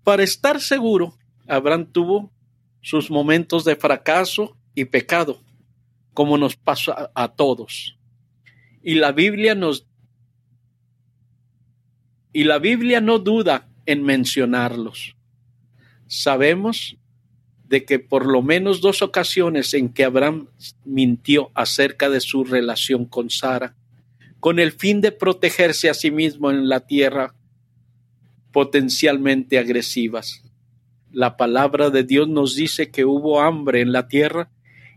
Para 0.03 0.25
estar 0.25 0.61
seguro, 0.61 1.17
Abraham 1.47 1.87
tuvo 1.87 2.33
sus 2.81 3.11
momentos 3.11 3.65
de 3.65 3.77
fracaso 3.77 4.57
y 4.75 4.85
pecado, 4.87 5.41
como 6.13 6.37
nos 6.37 6.57
pasa 6.57 7.11
a 7.15 7.29
todos. 7.29 7.97
Y 8.83 8.95
la 8.95 9.13
Biblia 9.13 9.55
nos 9.55 9.87
y 12.33 12.45
la 12.45 12.59
Biblia 12.59 13.01
no 13.01 13.19
duda 13.19 13.69
en 13.85 14.03
mencionarlos. 14.03 15.17
Sabemos 16.07 16.97
de 17.69 17.85
que 17.85 17.99
por 17.99 18.27
lo 18.27 18.43
menos 18.43 18.81
dos 18.81 19.03
ocasiones 19.03 19.75
en 19.75 19.91
que 19.91 20.05
Abraham 20.05 20.49
mintió 20.85 21.51
acerca 21.55 22.09
de 22.11 22.21
su 22.21 22.45
relación 22.45 23.05
con 23.05 23.31
Sara, 23.31 23.75
con 24.41 24.59
el 24.59 24.73
fin 24.73 25.01
de 25.01 25.13
protegerse 25.13 25.89
a 25.89 25.95
sí 25.95 26.11
mismo 26.11 26.51
en 26.51 26.69
la 26.69 26.81
tierra 26.81 27.35
potencialmente 28.53 29.59
agresivas. 29.59 30.43
La 31.11 31.37
palabra 31.37 31.91
de 31.91 32.05
Dios 32.05 32.29
nos 32.29 32.57
dice 32.57 32.91
que 32.91 33.05
hubo 33.05 33.41
hambre 33.41 33.81
en 33.81 33.93
la 33.93 34.09
tierra 34.09 34.51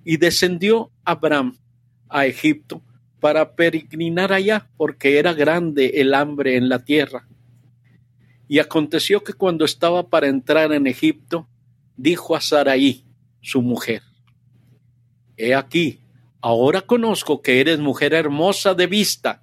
y 0.04 0.18
descendió 0.18 0.92
Abraham 1.04 1.58
a 2.10 2.26
Egipto 2.26 2.82
para 3.26 3.56
peregrinar 3.56 4.32
allá, 4.32 4.70
porque 4.78 5.18
era 5.18 5.34
grande 5.34 5.94
el 5.96 6.14
hambre 6.14 6.58
en 6.58 6.70
la 6.70 6.86
tierra. 6.86 7.28
Y 8.48 8.60
aconteció 8.60 9.24
que 9.24 9.34
cuando 9.34 9.66
estaba 9.66 10.10
para 10.12 10.28
entrar 10.28 10.72
en 10.74 10.86
Egipto, 10.86 11.50
dijo 11.98 12.36
a 12.36 12.40
Saraí, 12.40 13.04
su 13.42 13.64
mujer, 13.64 14.04
He 15.38 15.56
aquí, 15.56 16.02
ahora 16.40 16.82
conozco 16.82 17.42
que 17.42 17.60
eres 17.60 17.80
mujer 17.80 18.14
hermosa 18.14 18.76
de 18.76 18.86
vista, 18.86 19.42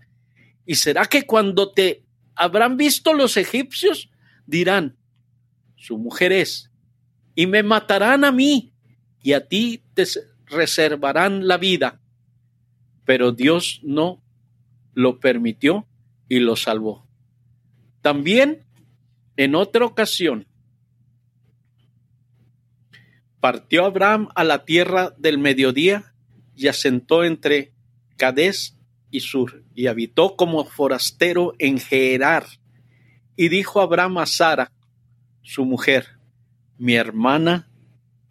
y 0.64 0.76
será 0.76 1.06
que 1.06 1.26
cuando 1.26 1.72
te 1.72 2.04
habrán 2.36 2.76
visto 2.76 3.12
los 3.12 3.36
egipcios, 3.36 4.10
dirán, 4.46 4.96
su 5.74 5.98
mujer 5.98 6.30
es, 6.30 6.70
y 7.34 7.48
me 7.48 7.64
matarán 7.64 8.24
a 8.24 8.30
mí, 8.30 8.72
y 9.20 9.32
a 9.32 9.48
ti 9.48 9.82
te 9.92 10.04
reservarán 10.46 11.48
la 11.48 11.58
vida. 11.58 11.98
Pero 13.04 13.32
Dios 13.32 13.80
no 13.82 14.22
lo 14.94 15.20
permitió 15.20 15.86
y 16.28 16.40
lo 16.40 16.56
salvó. 16.56 17.06
También 18.00 18.64
en 19.36 19.54
otra 19.54 19.84
ocasión, 19.84 20.46
partió 23.40 23.84
Abraham 23.84 24.28
a 24.34 24.44
la 24.44 24.64
tierra 24.64 25.14
del 25.18 25.38
mediodía 25.38 26.14
y 26.54 26.68
asentó 26.68 27.24
entre 27.24 27.72
Cadés 28.16 28.78
y 29.10 29.20
Sur, 29.20 29.64
y 29.74 29.88
habitó 29.88 30.36
como 30.36 30.64
forastero 30.64 31.54
en 31.58 31.78
Gerar. 31.78 32.46
Y 33.36 33.48
dijo 33.48 33.80
Abraham 33.80 34.18
a 34.18 34.26
Sara, 34.26 34.70
su 35.42 35.64
mujer, 35.64 36.18
mi 36.78 36.94
hermana 36.94 37.68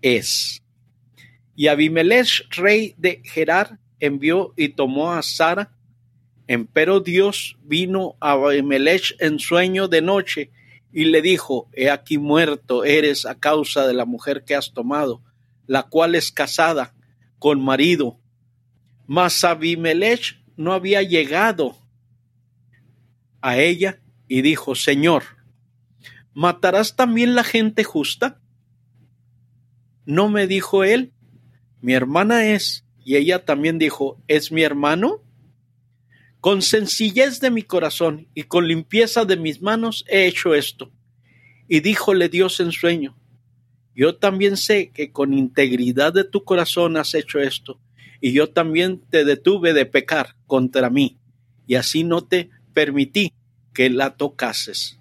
es. 0.01 0.61
Y 1.55 1.67
Abimelech, 1.67 2.47
rey 2.55 2.95
de 2.97 3.21
Gerar, 3.25 3.79
envió 4.01 4.53
y 4.57 4.69
tomó 4.69 5.13
a 5.13 5.21
Sara. 5.21 5.71
Empero 6.47 6.99
Dios 6.99 7.57
vino 7.63 8.17
a 8.19 8.31
Abimelech 8.33 9.15
en 9.19 9.39
sueño 9.39 9.87
de 9.87 10.01
noche 10.01 10.51
y 10.91 11.05
le 11.05 11.21
dijo, 11.21 11.69
He 11.71 11.89
aquí 11.89 12.17
muerto 12.17 12.83
eres 12.83 13.25
a 13.25 13.39
causa 13.39 13.87
de 13.87 13.93
la 13.93 14.03
mujer 14.03 14.43
que 14.43 14.55
has 14.55 14.73
tomado, 14.73 15.21
la 15.67 15.83
cual 15.83 16.15
es 16.15 16.31
casada 16.31 16.93
con 17.39 17.63
marido. 17.63 18.19
Mas 19.07 19.43
Abimelech 19.43 20.41
no 20.57 20.73
había 20.73 21.01
llegado 21.01 21.77
a 23.41 23.57
ella 23.57 24.01
y 24.27 24.41
dijo, 24.41 24.75
Señor, 24.75 25.23
¿matarás 26.33 26.95
también 26.95 27.35
la 27.35 27.43
gente 27.43 27.83
justa? 27.83 28.39
No 30.05 30.29
me 30.29 30.47
dijo 30.47 30.83
él, 30.83 31.13
mi 31.81 31.93
hermana 31.93 32.45
es, 32.45 32.85
y 33.03 33.15
ella 33.15 33.45
también 33.45 33.79
dijo, 33.79 34.21
¿es 34.27 34.51
mi 34.51 34.63
hermano? 34.63 35.21
Con 36.39 36.61
sencillez 36.61 37.39
de 37.39 37.51
mi 37.51 37.63
corazón 37.63 38.27
y 38.33 38.43
con 38.43 38.67
limpieza 38.67 39.25
de 39.25 39.37
mis 39.37 39.61
manos 39.61 40.05
he 40.07 40.25
hecho 40.25 40.53
esto. 40.53 40.91
Y 41.67 41.79
díjole 41.79 42.29
Dios 42.29 42.59
en 42.59 42.71
sueño, 42.71 43.15
yo 43.95 44.15
también 44.15 44.57
sé 44.57 44.91
que 44.91 45.11
con 45.11 45.33
integridad 45.33 46.13
de 46.13 46.23
tu 46.23 46.43
corazón 46.43 46.97
has 46.97 47.13
hecho 47.13 47.39
esto, 47.39 47.79
y 48.19 48.33
yo 48.33 48.49
también 48.49 49.01
te 49.09 49.25
detuve 49.25 49.73
de 49.73 49.85
pecar 49.85 50.35
contra 50.47 50.89
mí, 50.89 51.17
y 51.67 51.75
así 51.75 52.03
no 52.03 52.23
te 52.23 52.49
permití 52.73 53.33
que 53.73 53.89
la 53.89 54.15
tocases. 54.15 54.99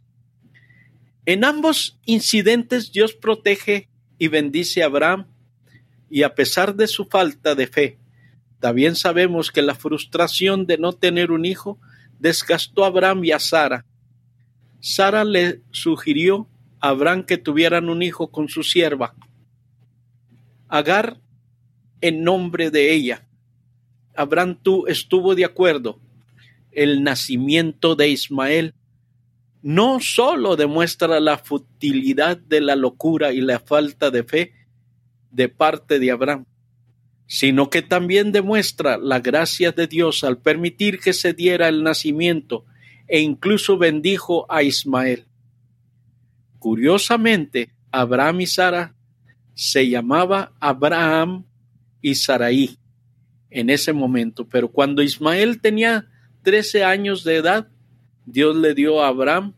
En 1.26 1.44
ambos 1.44 1.98
incidentes 2.04 2.92
Dios 2.92 3.14
protege 3.14 3.88
y 4.18 4.28
bendice 4.28 4.82
a 4.82 4.86
Abraham 4.86 5.26
y 6.10 6.24
a 6.24 6.34
pesar 6.34 6.74
de 6.74 6.88
su 6.88 7.06
falta 7.06 7.54
de 7.54 7.68
fe, 7.68 7.98
también 8.58 8.96
sabemos 8.96 9.50
que 9.50 9.62
la 9.62 9.74
frustración 9.74 10.66
de 10.66 10.76
no 10.76 10.92
tener 10.92 11.30
un 11.30 11.46
hijo 11.46 11.78
desgastó 12.18 12.84
a 12.84 12.88
Abraham 12.88 13.24
y 13.24 13.32
a 13.32 13.38
Sara. 13.38 13.86
Sara 14.80 15.24
le 15.24 15.62
sugirió 15.70 16.48
a 16.80 16.88
Abraham 16.90 17.24
que 17.24 17.38
tuvieran 17.38 17.88
un 17.88 18.02
hijo 18.02 18.30
con 18.30 18.48
su 18.48 18.62
sierva. 18.62 19.14
Agar 20.68 21.20
en 22.00 22.22
nombre 22.22 22.70
de 22.70 22.92
ella. 22.92 23.26
Abraham 24.14 24.58
tú 24.62 24.86
estuvo 24.86 25.34
de 25.34 25.44
acuerdo. 25.44 26.00
El 26.72 27.02
nacimiento 27.02 27.94
de 27.94 28.08
Ismael 28.08 28.74
no 29.62 30.00
solo 30.00 30.56
demuestra 30.56 31.20
la 31.20 31.38
futilidad 31.38 32.36
de 32.36 32.60
la 32.60 32.76
locura 32.76 33.32
y 33.32 33.40
la 33.40 33.60
falta 33.60 34.10
de 34.10 34.24
fe 34.24 34.59
de 35.30 35.48
parte 35.48 35.98
de 35.98 36.10
Abraham, 36.10 36.46
sino 37.26 37.70
que 37.70 37.82
también 37.82 38.32
demuestra 38.32 38.98
la 38.98 39.20
gracia 39.20 39.72
de 39.72 39.86
Dios 39.86 40.24
al 40.24 40.38
permitir 40.38 40.98
que 40.98 41.12
se 41.12 41.32
diera 41.32 41.68
el 41.68 41.82
nacimiento 41.82 42.64
e 43.06 43.20
incluso 43.20 43.78
bendijo 43.78 44.46
a 44.50 44.62
Ismael. 44.62 45.26
Curiosamente, 46.58 47.72
Abraham 47.90 48.42
y 48.42 48.46
Sara 48.46 48.94
se 49.54 49.88
llamaba 49.88 50.52
Abraham 50.60 51.44
y 52.02 52.14
Saraí 52.14 52.78
en 53.50 53.68
ese 53.70 53.92
momento, 53.92 54.48
pero 54.48 54.70
cuando 54.70 55.02
Ismael 55.02 55.60
tenía 55.60 56.08
trece 56.42 56.84
años 56.84 57.24
de 57.24 57.36
edad, 57.36 57.68
Dios 58.26 58.56
le 58.56 58.74
dio 58.74 59.02
a 59.02 59.08
Abraham 59.08 59.54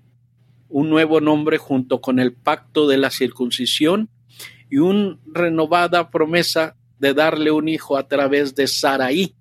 un 0.68 0.88
nuevo 0.88 1.20
nombre 1.20 1.58
junto 1.58 2.00
con 2.00 2.18
el 2.18 2.32
pacto 2.32 2.88
de 2.88 2.96
la 2.96 3.10
circuncisión 3.10 4.08
y 4.72 4.78
una 4.78 5.18
renovada 5.26 6.10
promesa 6.10 6.78
de 6.98 7.12
darle 7.12 7.50
un 7.50 7.68
hijo 7.68 7.98
a 7.98 8.08
través 8.08 8.54
de 8.54 8.66
Saraí, 8.66 9.34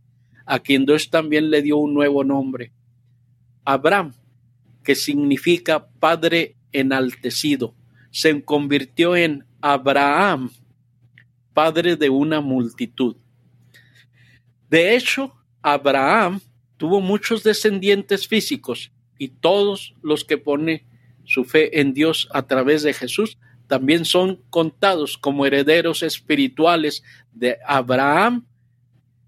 a 0.45 0.59
quien 0.59 0.85
Dios 0.85 1.09
también 1.09 1.49
le 1.49 1.61
dio 1.61 1.77
un 1.77 1.93
nuevo 1.93 2.25
nombre. 2.25 2.73
Abraham, 3.63 4.13
que 4.83 4.93
significa 4.93 5.87
padre 5.87 6.57
enaltecido, 6.73 7.73
se 8.09 8.43
convirtió 8.43 9.15
en 9.15 9.45
Abraham, 9.61 10.51
padre 11.53 11.95
de 11.95 12.09
una 12.09 12.41
multitud. 12.41 13.15
De 14.69 14.97
hecho, 14.97 15.33
Abraham 15.61 16.41
tuvo 16.75 16.99
muchos 16.99 17.41
descendientes 17.41 18.27
físicos 18.27 18.91
y 19.17 19.29
todos 19.29 19.95
los 20.01 20.25
que 20.25 20.37
ponen 20.37 20.81
su 21.23 21.45
fe 21.45 21.79
en 21.79 21.93
Dios 21.93 22.27
a 22.33 22.41
través 22.47 22.83
de 22.83 22.91
Jesús 22.91 23.37
también 23.71 24.03
son 24.03 24.43
contados 24.49 25.17
como 25.17 25.45
herederos 25.45 26.03
espirituales 26.03 27.03
de 27.31 27.57
Abraham. 27.65 28.45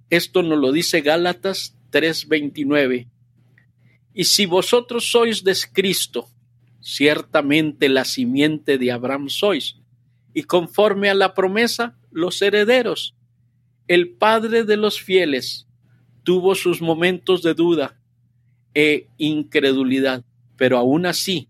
Esto 0.09 0.43
nos 0.43 0.59
lo 0.59 0.73
dice 0.73 0.99
Gálatas 0.99 1.77
3:29. 1.91 3.07
Y 4.13 4.25
si 4.25 4.45
vosotros 4.45 5.09
sois 5.09 5.45
de 5.45 5.55
Cristo, 5.71 6.27
ciertamente 6.81 7.87
la 7.87 8.03
simiente 8.03 8.77
de 8.77 8.91
Abraham 8.91 9.29
sois, 9.29 9.77
y 10.33 10.43
conforme 10.43 11.09
a 11.09 11.13
la 11.13 11.33
promesa, 11.33 11.97
los 12.11 12.41
herederos. 12.41 13.15
El 13.87 14.09
Padre 14.09 14.65
de 14.65 14.75
los 14.75 14.99
fieles 14.99 15.67
tuvo 16.23 16.53
sus 16.55 16.81
momentos 16.81 17.43
de 17.43 17.53
duda 17.53 17.97
e 18.73 19.07
incredulidad, 19.17 20.25
pero 20.57 20.77
aún 20.77 21.05
así, 21.05 21.47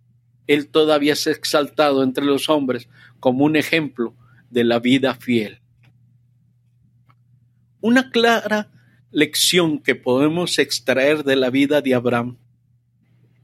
Él 0.47 0.67
todavía 0.67 1.13
es 1.13 1.27
exaltado 1.27 2.03
entre 2.03 2.25
los 2.25 2.49
hombres 2.49 2.89
como 3.19 3.45
un 3.45 3.55
ejemplo 3.55 4.15
de 4.49 4.63
la 4.63 4.79
vida 4.79 5.15
fiel. 5.15 5.61
Una 7.81 8.11
clara 8.11 8.71
lección 9.11 9.79
que 9.79 9.95
podemos 9.95 10.57
extraer 10.59 11.23
de 11.23 11.35
la 11.35 11.49
vida 11.49 11.81
de 11.81 11.93
Abraham 11.95 12.37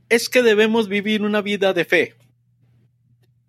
es 0.09 0.27
que 0.27 0.41
debemos 0.41 0.87
vivir 0.87 1.21
una 1.21 1.41
vida 1.41 1.73
de 1.73 1.85
fe. 1.85 2.15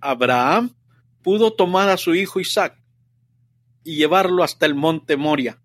Abraham 0.00 0.74
pudo 1.22 1.52
tomar 1.52 1.88
a 1.88 1.96
su 1.96 2.14
hijo 2.14 2.40
Isaac 2.40 2.76
y 3.82 3.96
llevarlo 3.96 4.42
hasta 4.42 4.66
el 4.66 4.74
monte 4.74 5.16
Moria, 5.16 5.60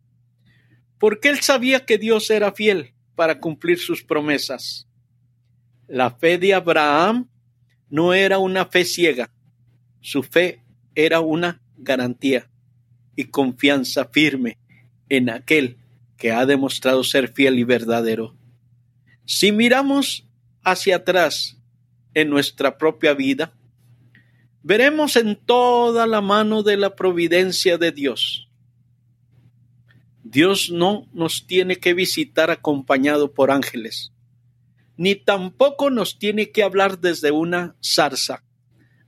porque 0.97 1.29
él 1.29 1.41
sabía 1.41 1.85
que 1.85 1.97
Dios 1.97 2.29
era 2.29 2.53
fiel 2.53 2.93
para 3.15 3.39
cumplir 3.39 3.79
sus 3.79 4.03
promesas. 4.03 4.87
La 5.87 6.11
fe 6.11 6.37
de 6.37 6.53
Abraham 6.53 7.29
no 7.89 8.13
era 8.13 8.39
una 8.39 8.65
fe 8.65 8.85
ciega, 8.85 9.31
su 10.01 10.23
fe 10.23 10.63
era 10.95 11.19
una 11.19 11.61
garantía 11.77 12.49
y 13.15 13.25
confianza 13.25 14.05
firme 14.05 14.57
en 15.09 15.29
aquel 15.29 15.77
que 16.17 16.31
ha 16.31 16.45
demostrado 16.45 17.03
ser 17.03 17.33
fiel 17.33 17.59
y 17.59 17.63
verdadero. 17.63 18.35
Si 19.25 19.51
miramos 19.51 20.27
hacia 20.63 20.97
atrás 20.97 21.57
en 22.13 22.29
nuestra 22.29 22.77
propia 22.77 23.13
vida, 23.13 23.53
veremos 24.63 25.15
en 25.15 25.35
toda 25.35 26.07
la 26.07 26.21
mano 26.21 26.63
de 26.63 26.77
la 26.77 26.95
providencia 26.95 27.77
de 27.77 27.91
Dios. 27.91 28.49
Dios 30.23 30.71
no 30.71 31.07
nos 31.13 31.45
tiene 31.45 31.75
que 31.75 31.93
visitar 31.93 32.49
acompañado 32.49 33.31
por 33.33 33.51
ángeles, 33.51 34.11
ni 34.97 35.15
tampoco 35.15 35.89
nos 35.89 36.19
tiene 36.19 36.51
que 36.51 36.63
hablar 36.63 36.99
desde 36.99 37.31
una 37.31 37.75
zarza 37.83 38.43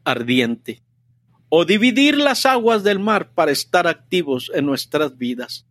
ardiente, 0.03 0.82
o 1.50 1.65
dividir 1.65 2.17
las 2.17 2.46
aguas 2.46 2.84
del 2.84 3.00
mar 3.00 3.34
para 3.34 3.51
estar 3.51 3.88
activos 3.88 4.51
en 4.53 4.65
nuestras 4.65 5.17
vidas. 5.17 5.65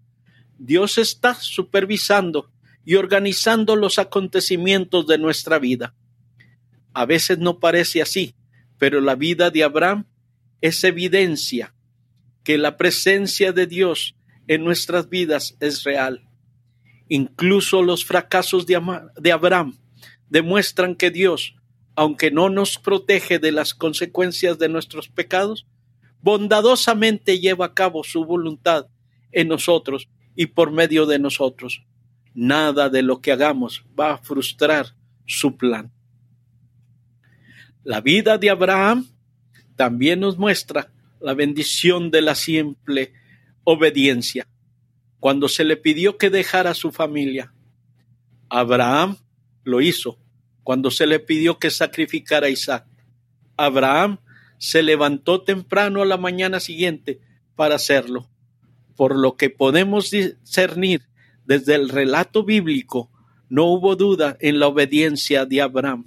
Dios 0.58 0.98
está 0.98 1.34
supervisando 1.34 2.50
y 2.84 2.94
organizando 2.94 3.76
los 3.76 3.98
acontecimientos 3.98 5.06
de 5.06 5.18
nuestra 5.18 5.58
vida. 5.58 5.94
A 6.94 7.04
veces 7.04 7.38
no 7.38 7.58
parece 7.58 8.00
así, 8.00 8.34
pero 8.78 9.00
la 9.00 9.16
vida 9.16 9.50
de 9.50 9.64
Abraham 9.64 10.06
es 10.60 10.82
evidencia 10.84 11.74
que 12.42 12.58
la 12.58 12.76
presencia 12.76 13.52
de 13.52 13.66
Dios 13.66 14.16
en 14.46 14.64
nuestras 14.64 15.08
vidas 15.08 15.56
es 15.60 15.82
real. 15.82 16.28
Incluso 17.08 17.82
los 17.82 18.04
fracasos 18.04 18.66
de, 18.66 19.32
Abraham 19.32 19.76
demuestran 20.28 20.94
que 20.94 21.10
Dios, 21.10 21.56
aunque 21.94 22.30
no 22.30 22.48
nos 22.48 22.78
protege 22.78 23.38
de 23.38 23.52
las 23.52 23.74
consecuencias 23.74 24.58
de 24.58 24.68
nuestros 24.68 25.08
pecados, 25.08 25.66
bondadosamente 26.20 27.38
lleva 27.38 27.66
a 27.66 27.74
cabo 27.74 28.04
su 28.04 28.24
voluntad 28.24 28.86
en 29.32 29.48
nosotros 29.48 30.08
y 30.34 30.46
por 30.46 30.70
medio 30.70 31.06
de 31.06 31.18
nosotros. 31.18 31.84
Nada 32.34 32.88
de 32.88 33.02
lo 33.02 33.20
que 33.20 33.32
hagamos 33.32 33.84
va 33.98 34.12
a 34.12 34.18
frustrar 34.18 34.94
su 35.26 35.56
plan. 35.56 35.92
La 37.82 38.00
vida 38.00 38.36
de 38.36 38.50
Abraham 38.50 39.06
también 39.76 40.20
nos 40.20 40.36
muestra 40.38 40.90
la 41.20 41.34
bendición 41.34 42.10
de 42.10 42.22
la 42.22 42.34
simple 42.34 43.12
obediencia. 43.64 44.46
Cuando 45.20 45.48
se 45.48 45.64
le 45.64 45.76
pidió 45.76 46.18
que 46.18 46.30
dejara 46.30 46.74
su 46.74 46.92
familia, 46.92 47.52
Abraham 48.48 49.16
lo 49.66 49.80
hizo. 49.82 50.18
Cuando 50.62 50.90
se 50.90 51.06
le 51.06 51.20
pidió 51.20 51.58
que 51.58 51.70
sacrificara 51.70 52.46
a 52.46 52.50
Isaac, 52.50 52.86
Abraham 53.56 54.18
se 54.58 54.82
levantó 54.82 55.42
temprano 55.42 56.02
a 56.02 56.06
la 56.06 56.16
mañana 56.16 56.60
siguiente 56.60 57.20
para 57.56 57.74
hacerlo. 57.74 58.28
Por 58.96 59.16
lo 59.16 59.36
que 59.36 59.50
podemos 59.50 60.10
discernir 60.10 61.02
desde 61.44 61.74
el 61.74 61.88
relato 61.88 62.44
bíblico, 62.44 63.10
no 63.48 63.64
hubo 63.64 63.96
duda 63.96 64.36
en 64.40 64.58
la 64.58 64.68
obediencia 64.68 65.44
de 65.44 65.60
Abraham. 65.60 66.06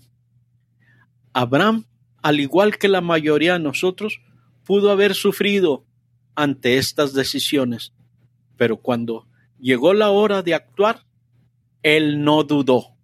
Abraham, 1.34 1.86
al 2.22 2.40
igual 2.40 2.78
que 2.78 2.88
la 2.88 3.02
mayoría 3.02 3.54
de 3.54 3.60
nosotros, 3.60 4.22
pudo 4.64 4.90
haber 4.92 5.16
sufrido 5.16 5.86
ante 6.36 6.78
estas 6.78 7.14
decisiones, 7.14 7.94
pero 8.58 8.78
cuando 8.78 9.28
llegó 9.60 9.94
la 9.94 10.10
hora 10.10 10.42
de 10.42 10.54
actuar, 10.54 11.06
él 11.84 12.24
no 12.24 12.44
dudó. 12.44 12.99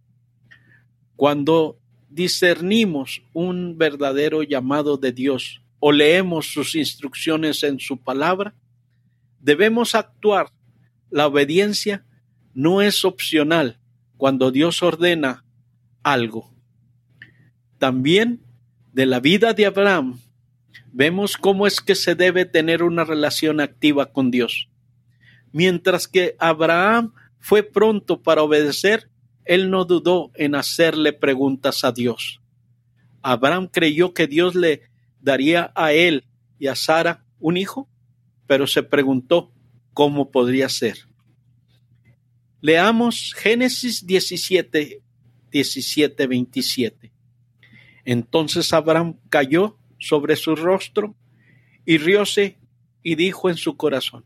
Cuando 1.16 1.80
discernimos 2.10 3.24
un 3.34 3.78
verdadero 3.78 4.44
llamado 4.44 4.98
de 4.98 5.12
Dios 5.12 5.62
o 5.80 5.92
leemos 5.92 6.48
sus 6.48 6.76
instrucciones 6.76 7.64
en 7.64 7.80
su 7.80 7.98
palabra, 7.98 8.56
debemos 9.40 9.96
actuar. 9.96 10.48
La 11.10 11.28
obediencia 11.28 12.06
no 12.54 12.82
es 12.82 13.06
opcional 13.06 13.80
cuando 14.18 14.52
Dios 14.52 14.82
ordena 14.82 15.46
algo. 16.04 16.52
También 17.78 18.42
de 18.94 19.06
la 19.06 19.20
vida 19.20 19.54
de 19.54 19.66
Abraham 19.66 20.20
vemos 20.92 21.36
cómo 21.36 21.68
es 21.68 21.82
que 21.82 21.96
se 21.96 22.16
debe 22.16 22.46
tener 22.46 22.82
una 22.82 23.04
relación 23.04 23.60
activa 23.60 24.12
con 24.14 24.32
Dios. 24.32 24.70
Mientras 25.52 26.08
que 26.08 26.36
Abraham 26.40 27.14
fue 27.40 27.64
pronto 27.64 28.22
para 28.24 28.42
obedecer, 28.42 29.10
él 29.46 29.70
no 29.70 29.86
dudó 29.86 30.32
en 30.36 30.56
hacerle 30.56 31.14
preguntas 31.14 31.84
a 31.84 31.92
Dios. 31.92 32.42
Abraham 33.22 33.68
creyó 33.72 34.14
que 34.14 34.28
Dios 34.28 34.56
le 34.56 34.84
daría 35.22 35.72
a 35.76 35.94
él 35.94 36.26
y 36.60 36.68
a 36.68 36.76
Sara 36.76 37.26
un 37.40 37.58
hijo, 37.58 37.90
pero 38.48 38.68
se 38.68 38.84
preguntó 38.84 39.52
cómo 39.94 40.32
podría 40.32 40.70
ser. 40.70 41.08
Leamos 42.62 43.34
Génesis 43.36 44.06
17, 44.06 45.02
17, 45.52 46.28
27. 46.28 47.12
Entonces 48.04 48.74
Abraham 48.74 49.20
cayó 49.30 49.78
sobre 50.00 50.36
su 50.36 50.56
rostro 50.56 51.16
y 51.86 51.98
rióse 51.98 52.58
y 53.04 53.16
dijo 53.16 53.50
en 53.50 53.58
su 53.58 53.78
corazón, 53.78 54.26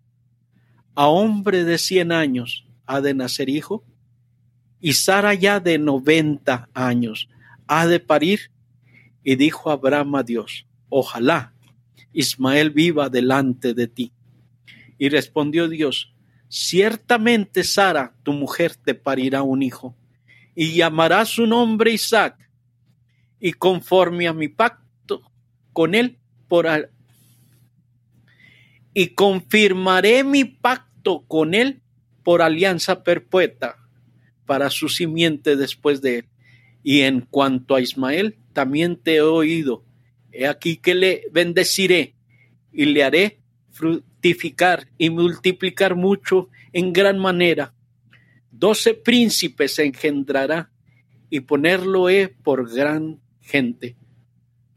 a 0.95 1.07
hombre 1.07 1.63
de 1.63 1.77
cien 1.77 2.11
años 2.11 2.65
ha 2.85 3.01
de 3.01 3.13
nacer 3.13 3.49
hijo, 3.49 3.85
y 4.81 4.93
Sara 4.93 5.33
ya 5.33 5.59
de 5.59 5.77
noventa 5.77 6.69
años 6.73 7.29
ha 7.67 7.87
de 7.87 7.99
parir. 7.99 8.51
Y 9.23 9.35
dijo 9.35 9.69
Abraham 9.69 10.15
a 10.15 10.23
Dios, 10.23 10.65
ojalá 10.87 11.53
Ismael 12.13 12.71
viva 12.71 13.09
delante 13.09 13.73
de 13.73 13.87
ti. 13.87 14.11
Y 14.97 15.09
respondió 15.09 15.67
Dios, 15.67 16.13
ciertamente 16.47 17.63
Sara, 17.63 18.15
tu 18.23 18.33
mujer, 18.33 18.75
te 18.75 18.95
parirá 18.95 19.43
un 19.43 19.61
hijo, 19.61 19.95
y 20.55 20.73
llamará 20.73 21.25
su 21.25 21.45
nombre 21.45 21.91
Isaac 21.91 22.49
y 23.39 23.53
conforme 23.53 24.27
a 24.27 24.33
mi 24.33 24.49
pacto 24.49 25.31
con 25.71 25.95
él 25.95 26.17
por 26.47 26.67
y 28.93 29.07
confirmaré 29.09 30.23
mi 30.23 30.43
pacto 30.43 31.23
con 31.27 31.53
él 31.53 31.81
por 32.23 32.41
alianza 32.41 33.03
perpetua 33.03 33.78
para 34.49 34.71
su 34.71 34.89
simiente 34.89 35.55
después 35.55 36.01
de 36.01 36.17
él. 36.17 36.25
Y 36.81 37.01
en 37.01 37.21
cuanto 37.21 37.75
a 37.75 37.81
Ismael, 37.81 38.39
también 38.51 38.95
te 38.95 39.17
he 39.17 39.21
oído. 39.21 39.85
He 40.31 40.47
aquí 40.47 40.77
que 40.77 40.95
le 40.95 41.27
bendeciré 41.31 42.15
y 42.73 42.85
le 42.85 43.03
haré 43.03 43.41
fructificar 43.69 44.87
y 44.97 45.11
multiplicar 45.11 45.93
mucho 45.93 46.49
en 46.73 46.93
gran 46.93 47.19
manera. 47.19 47.75
Doce 48.49 48.95
príncipes 48.95 49.77
engendrará 49.77 50.71
y 51.29 51.41
ponerlo 51.41 52.09
he 52.09 52.29
por 52.29 52.73
gran 52.73 53.19
gente. 53.41 53.97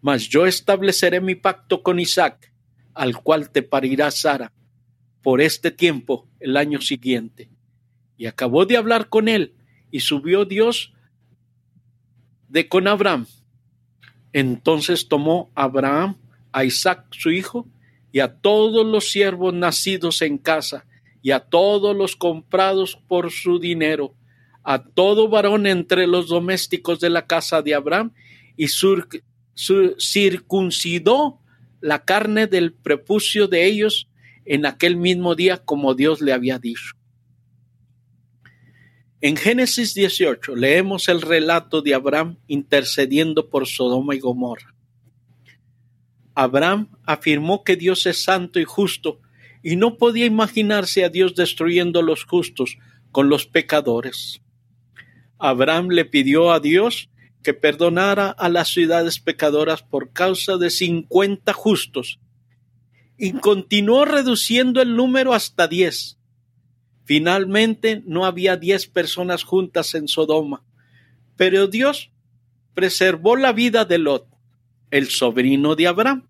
Mas 0.03 0.29
yo 0.29 0.45
estableceré 0.45 1.23
mi 1.23 1.35
pacto 1.35 1.83
con 1.83 1.99
Isaac, 1.99 2.53
al 2.93 3.17
cual 3.23 3.49
te 3.49 3.63
parirá 3.63 4.11
Sara, 4.11 4.53
por 5.23 5.41
este 5.41 5.71
tiempo 5.71 6.29
el 6.41 6.59
año 6.59 6.83
siguiente. 6.83 7.49
Y 8.19 8.27
acabó 8.27 8.67
de 8.67 8.77
hablar 8.77 9.09
con 9.09 9.29
él 9.29 9.55
y 9.93 10.01
subió 10.01 10.45
Dios 10.45 10.93
de 12.49 12.69
con 12.69 12.89
Abraham. 12.89 13.27
Entonces 14.33 15.07
tomó 15.07 15.53
Abraham 15.55 16.17
a 16.51 16.65
Isaac 16.65 17.07
su 17.11 17.31
hijo 17.31 17.69
y 18.11 18.19
a 18.19 18.35
todos 18.35 18.85
los 18.85 19.11
siervos 19.11 19.55
nacidos 19.55 20.23
en 20.23 20.39
casa 20.39 20.87
y 21.23 21.31
a 21.31 21.41
todos 21.41 21.95
los 21.97 22.17
comprados 22.17 22.99
por 23.07 23.31
su 23.31 23.61
dinero, 23.61 24.15
a 24.65 24.83
todo 24.83 25.29
varón 25.29 25.67
entre 25.67 26.07
los 26.07 26.29
domésticos 26.29 26.99
de 26.99 27.11
la 27.11 27.27
casa 27.27 27.63
de 27.63 27.75
Abraham 27.75 28.13
y 28.57 28.69
circuncidó 29.99 31.39
la 31.81 32.05
carne 32.05 32.47
del 32.47 32.73
prepucio 32.73 33.49
de 33.49 33.67
ellos 33.67 34.09
en 34.45 34.67
aquel 34.67 34.97
mismo 34.97 35.35
día 35.35 35.59
como 35.59 35.95
Dios 35.95 36.21
le 36.21 36.33
había 36.33 36.59
dicho. 36.59 36.97
En 39.25 39.37
Génesis 39.37 39.95
18 39.95 40.57
leemos 40.57 41.09
el 41.09 41.23
relato 41.23 41.81
de 41.81 41.95
Abraham 41.95 42.39
intercediendo 42.49 43.49
por 43.51 43.69
Sodoma 43.69 44.17
y 44.17 44.19
Gomorra. 44.19 44.75
Abraham 46.35 46.89
afirmó 47.07 47.63
que 47.63 47.77
Dios 47.77 48.05
es 48.07 48.21
santo 48.21 48.59
y 48.59 48.65
justo 48.65 49.21
y 49.63 49.77
no 49.77 49.97
podía 49.97 50.27
imaginarse 50.27 51.05
a 51.05 51.09
Dios 51.09 51.37
destruyendo 51.37 52.03
los 52.03 52.25
justos 52.25 52.79
con 53.13 53.29
los 53.29 53.47
pecadores. 53.47 54.43
Abraham 55.39 55.91
le 55.91 56.05
pidió 56.05 56.51
a 56.51 56.59
Dios 56.59 57.09
que 57.45 57.55
perdonara 57.55 58.29
a 58.29 58.49
las 58.49 58.71
ciudades 58.71 59.21
pecadoras 59.21 59.85
por 59.85 60.13
causa 60.13 60.57
de 60.57 60.69
cincuenta 60.69 61.53
justos 61.53 62.19
y 63.17 63.35
continuó 63.35 64.05
reduciendo 64.05 64.83
el 64.83 64.97
número 64.97 65.33
hasta 65.33 65.69
diez. 65.69 66.19
Finalmente 67.05 68.03
no 68.07 68.25
había 68.25 68.57
diez 68.57 68.87
personas 68.87 69.43
juntas 69.43 69.95
en 69.95 70.09
Sodoma, 70.09 70.65
pero 71.37 71.67
Dios 71.67 72.11
preservó 72.75 73.37
la 73.37 73.53
vida 73.53 73.85
de 73.85 73.99
Lot, 73.99 74.27
el 74.91 75.09
sobrino 75.09 75.75
de 75.75 75.89
Abraham, 75.89 76.29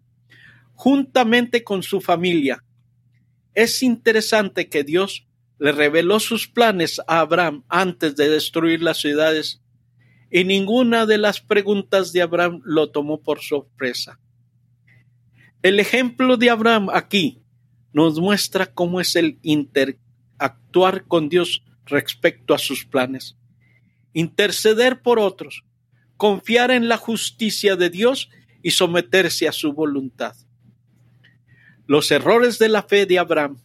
juntamente 0.74 1.62
con 1.62 1.82
su 1.82 2.00
familia. 2.00 2.64
Es 3.54 3.82
interesante 3.82 4.68
que 4.68 4.82
Dios 4.82 5.26
le 5.58 5.72
reveló 5.72 6.18
sus 6.18 6.48
planes 6.48 7.00
a 7.06 7.20
Abraham 7.20 7.64
antes 7.68 8.16
de 8.16 8.28
destruir 8.28 8.82
las 8.82 8.98
ciudades 8.98 9.62
y 10.30 10.44
ninguna 10.44 11.04
de 11.04 11.18
las 11.18 11.40
preguntas 11.40 12.12
de 12.12 12.22
Abraham 12.22 12.62
lo 12.64 12.90
tomó 12.90 13.20
por 13.20 13.40
sorpresa. 13.40 14.18
El 15.62 15.78
ejemplo 15.78 16.38
de 16.38 16.50
Abraham 16.50 16.88
aquí 16.92 17.42
nos 17.92 18.18
muestra 18.18 18.66
cómo 18.66 19.00
es 19.00 19.14
el 19.14 19.38
interactuar 20.42 21.05
con 21.07 21.28
Dios 21.28 21.62
respecto 21.87 22.55
a 22.55 22.59
sus 22.59 22.85
planes. 22.85 23.37
Interceder 24.12 25.00
por 25.00 25.18
otros, 25.18 25.64
confiar 26.16 26.70
en 26.70 26.88
la 26.88 26.96
justicia 26.96 27.76
de 27.76 27.90
Dios 27.90 28.28
y 28.62 28.72
someterse 28.72 29.48
a 29.48 29.52
su 29.52 29.72
voluntad. 29.72 30.35
Los 31.87 32.11
errores 32.11 32.59
de 32.59 32.68
la 32.68 32.83
fe 32.83 33.07
de 33.07 33.18
Abraham, 33.18 33.59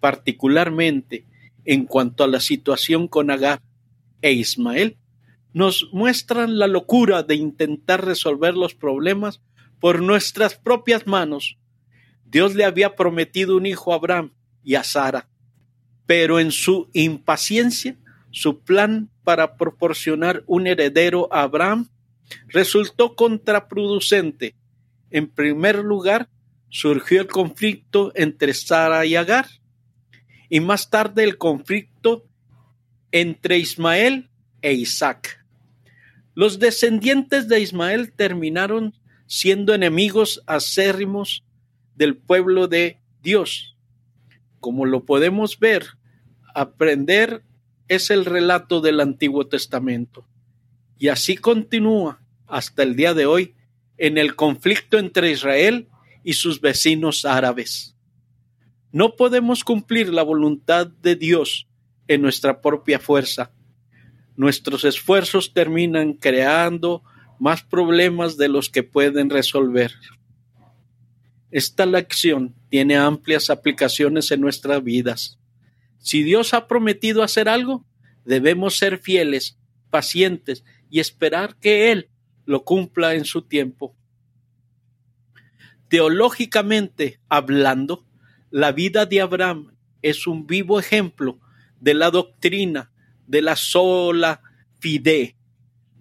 particularmente 0.00 1.26
en 1.64 1.86
cuanto 1.86 2.24
a 2.24 2.28
la 2.28 2.40
situación 2.40 3.08
con 3.08 3.30
Agar 3.30 3.62
e 4.20 4.32
Ismael, 4.32 4.96
nos 5.52 5.88
muestran 5.92 6.58
la 6.58 6.66
locura 6.66 7.22
de 7.22 7.36
intentar 7.36 8.04
resolver 8.04 8.54
los 8.54 8.74
problemas 8.74 9.40
por 9.80 10.02
nuestras 10.02 10.56
propias 10.56 11.06
manos. 11.06 11.58
Dios 12.24 12.54
le 12.54 12.64
había 12.64 12.96
prometido 12.96 13.56
un 13.56 13.66
hijo 13.66 13.92
a 13.92 13.96
Abraham 13.96 14.32
y 14.62 14.74
a 14.74 14.82
Sara, 14.82 15.28
pero 16.06 16.38
en 16.38 16.52
su 16.52 16.88
impaciencia, 16.92 17.96
su 18.30 18.60
plan 18.60 19.10
para 19.22 19.56
proporcionar 19.56 20.42
un 20.46 20.66
heredero 20.66 21.28
a 21.32 21.42
Abraham 21.42 21.88
resultó 22.48 23.14
contraproducente. 23.14 24.54
En 25.10 25.28
primer 25.28 25.76
lugar, 25.76 26.28
surgió 26.68 27.20
el 27.20 27.28
conflicto 27.28 28.12
entre 28.16 28.52
Sara 28.52 29.06
y 29.06 29.14
Agar, 29.14 29.46
y 30.48 30.60
más 30.60 30.90
tarde 30.90 31.24
el 31.24 31.38
conflicto 31.38 32.26
entre 33.12 33.58
Ismael 33.58 34.28
e 34.60 34.72
Isaac. 34.72 35.44
Los 36.34 36.58
descendientes 36.58 37.48
de 37.48 37.60
Ismael 37.60 38.12
terminaron 38.12 38.94
siendo 39.26 39.72
enemigos 39.72 40.42
acérrimos 40.46 41.44
del 41.94 42.16
pueblo 42.16 42.66
de 42.66 42.98
Dios. 43.22 43.73
Como 44.64 44.86
lo 44.86 45.04
podemos 45.04 45.58
ver, 45.58 45.84
aprender 46.54 47.42
es 47.88 48.10
el 48.10 48.24
relato 48.24 48.80
del 48.80 49.00
Antiguo 49.00 49.46
Testamento. 49.46 50.26
Y 50.98 51.08
así 51.08 51.36
continúa 51.36 52.22
hasta 52.46 52.82
el 52.82 52.96
día 52.96 53.12
de 53.12 53.26
hoy 53.26 53.54
en 53.98 54.16
el 54.16 54.36
conflicto 54.36 54.98
entre 54.98 55.30
Israel 55.30 55.88
y 56.22 56.32
sus 56.32 56.62
vecinos 56.62 57.26
árabes. 57.26 57.94
No 58.90 59.16
podemos 59.16 59.64
cumplir 59.64 60.08
la 60.08 60.22
voluntad 60.22 60.86
de 60.86 61.16
Dios 61.16 61.68
en 62.08 62.22
nuestra 62.22 62.62
propia 62.62 62.98
fuerza 62.98 63.52
nuestros 64.36 64.84
esfuerzos 64.84 65.52
terminan 65.52 66.14
creando 66.14 67.02
más 67.38 67.62
problemas 67.62 68.36
de 68.36 68.48
los 68.48 68.68
que 68.68 68.82
pueden 68.82 69.30
resolver. 69.30 69.92
Esta 71.50 71.86
lección 71.86 72.54
tiene 72.74 72.96
amplias 72.96 73.50
aplicaciones 73.50 74.32
en 74.32 74.40
nuestras 74.40 74.82
vidas. 74.82 75.38
Si 76.00 76.24
Dios 76.24 76.54
ha 76.54 76.66
prometido 76.66 77.22
hacer 77.22 77.48
algo, 77.48 77.86
debemos 78.24 78.78
ser 78.78 78.98
fieles, 78.98 79.56
pacientes 79.90 80.64
y 80.90 80.98
esperar 80.98 81.54
que 81.60 81.92
Él 81.92 82.08
lo 82.46 82.64
cumpla 82.64 83.14
en 83.14 83.26
su 83.26 83.42
tiempo. 83.42 83.94
Teológicamente 85.86 87.20
hablando, 87.28 88.08
la 88.50 88.72
vida 88.72 89.06
de 89.06 89.20
Abraham 89.20 89.76
es 90.02 90.26
un 90.26 90.48
vivo 90.48 90.80
ejemplo 90.80 91.38
de 91.78 91.94
la 91.94 92.10
doctrina 92.10 92.90
de 93.28 93.40
la 93.40 93.54
sola 93.54 94.42
fide, 94.80 95.36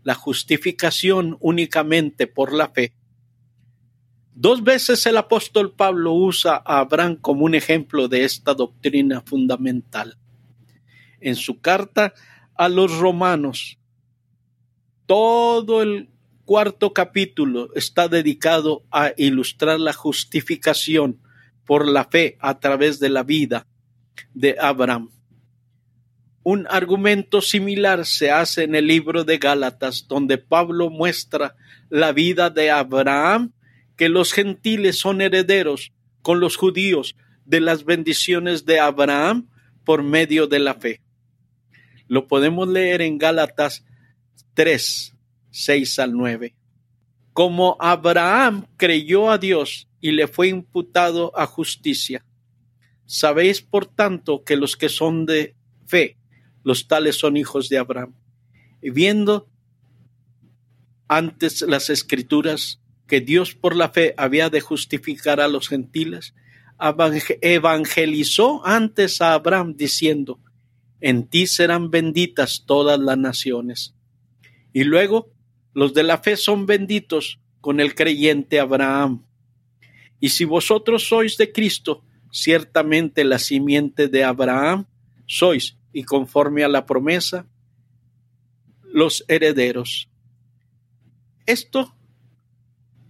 la 0.02 0.16
justificación 0.16 1.38
únicamente 1.40 2.26
por 2.26 2.52
la 2.52 2.70
fe. 2.70 2.96
Dos 4.36 4.63
veces 4.63 5.06
el 5.06 5.17
apóstol 5.17 5.74
Pablo 5.76 6.13
usa 6.13 6.56
a 6.65 6.80
Abraham 6.80 7.17
como 7.17 7.46
un 7.46 7.54
ejemplo 7.54 8.08
de 8.08 8.24
esta 8.24 8.56
doctrina 8.56 9.22
fundamental. 9.22 10.17
En 11.19 11.36
su 11.36 11.62
carta 11.62 12.13
a 12.56 12.67
los 12.67 12.98
romanos, 12.98 13.78
todo 15.06 15.84
el 15.84 16.10
cuarto 16.46 16.93
capítulo 16.93 17.69
está 17.76 18.08
dedicado 18.08 18.84
a 18.91 19.12
ilustrar 19.17 19.80
la 19.80 19.93
justificación 19.93 21.19
por 21.65 21.88
la 21.88 22.06
fe 22.06 22.38
a 22.39 22.60
través 22.60 23.00
de 23.00 23.10
la 23.10 23.24
vida 23.24 23.67
de 24.34 24.58
Abraham. 24.60 25.10
Un 26.43 26.67
argumento 26.69 27.41
similar 27.41 28.06
se 28.06 28.32
hace 28.32 28.63
en 28.63 28.76
el 28.76 28.88
libro 28.88 29.24
de 29.24 29.38
Gálatas, 29.38 30.08
donde 30.10 30.38
Pablo 30.38 30.89
muestra 30.89 31.56
la 31.89 32.12
vida 32.12 32.50
de 32.50 32.69
Abraham, 32.69 33.54
que 33.96 34.10
los 34.10 34.34
gentiles 34.34 34.98
son 34.98 35.22
herederos 35.22 35.92
con 36.22 36.40
los 36.40 36.56
judíos 36.56 37.16
de 37.46 37.60
las 37.60 37.86
bendiciones 37.86 38.66
de 38.66 38.80
Abraham 38.80 39.50
por 39.84 40.04
medio 40.04 40.48
de 40.48 40.60
la 40.60 40.76
fe. 40.76 41.02
Lo 42.08 42.28
podemos 42.28 42.68
leer 42.68 43.02
en 43.02 43.18
Gálatas 43.18 43.86
3, 44.54 45.16
6 45.52 46.00
al 46.00 46.14
9. 46.14 46.56
Como 47.34 47.78
Abraham 47.80 48.68
creyó 48.78 49.32
a 49.32 49.38
Dios 49.38 49.88
y 50.00 50.12
le 50.12 50.28
fue 50.28 50.48
imputado 50.50 51.38
a 51.38 51.46
justicia. 51.46 52.26
Sabéis, 53.06 53.62
por 53.62 53.86
tanto, 53.86 54.44
que 54.44 54.56
los 54.56 54.78
que 54.78 54.90
son 54.90 55.26
de 55.26 55.56
fe, 55.86 56.18
los 56.64 56.88
tales 56.88 57.18
son 57.18 57.38
hijos 57.38 57.70
de 57.70 57.78
Abraham. 57.78 58.14
Y 58.82 58.90
viendo 58.92 59.50
antes 61.08 61.62
las 61.62 61.90
escrituras 61.90 62.80
que 63.13 63.21
Dios 63.21 63.54
por 63.54 63.76
la 63.76 63.89
fe 63.89 64.15
había 64.17 64.49
de 64.49 64.60
justificar 64.60 65.39
a 65.39 65.47
los 65.47 65.69
gentiles, 65.69 66.34
evangelizó 67.41 68.65
antes 68.65 69.21
a 69.21 69.36
Abraham 69.36 69.76
diciendo, 69.78 70.39
en 70.99 71.28
ti 71.28 71.45
serán 71.45 71.91
benditas 71.91 72.63
todas 72.65 72.99
las 72.99 73.19
naciones. 73.19 73.93
Y 74.73 74.84
luego, 74.84 75.32
los 75.76 75.93
de 75.93 76.02
la 76.02 76.17
fe 76.23 76.38
son 76.38 76.65
benditos 76.65 77.39
con 77.62 77.80
el 77.80 77.93
creyente 77.93 78.60
Abraham. 78.60 79.23
Y 80.19 80.30
si 80.30 80.43
vosotros 80.43 81.08
sois 81.08 81.38
de 81.38 81.52
Cristo, 81.52 82.04
ciertamente 82.32 83.23
la 83.23 83.38
simiente 83.38 84.08
de 84.08 84.23
Abraham 84.23 84.88
sois 85.28 85.78
y 85.93 86.02
conforme 86.02 86.63
a 86.63 86.67
la 86.67 86.88
promesa, 86.88 87.45
los 88.82 89.23
herederos. 89.28 90.10
Esto 91.45 91.93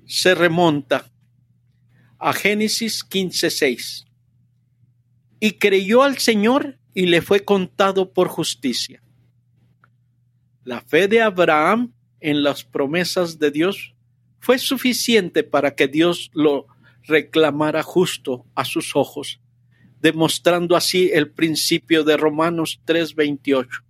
se 0.05 0.35
remonta 0.35 1.11
a 2.19 2.33
Génesis 2.33 3.03
15:6. 3.03 4.05
Y 5.39 5.53
creyó 5.53 6.03
al 6.03 6.17
Señor 6.17 6.79
y 6.93 7.07
le 7.07 7.21
fue 7.21 7.43
contado 7.43 8.13
por 8.13 8.27
justicia. 8.27 9.03
La 10.63 10.81
fe 10.81 11.07
de 11.07 11.21
Abraham 11.21 11.93
en 12.21 12.43
las 12.43 12.63
promesas 12.63 13.39
de 13.39 13.51
Dios 13.51 13.93
fue 14.39 14.57
suficiente 14.57 15.43
para 15.43 15.75
que 15.75 15.87
Dios 15.87 16.31
lo 16.33 16.67
reclamara 17.03 17.83
justo 17.83 18.45
a 18.55 18.63
sus 18.63 18.95
ojos, 18.95 19.41
demostrando 19.99 20.77
así 20.77 21.11
el 21.13 21.31
principio 21.31 22.03
de 22.03 22.15
Romanos 22.15 22.79
3:28. 22.85 23.83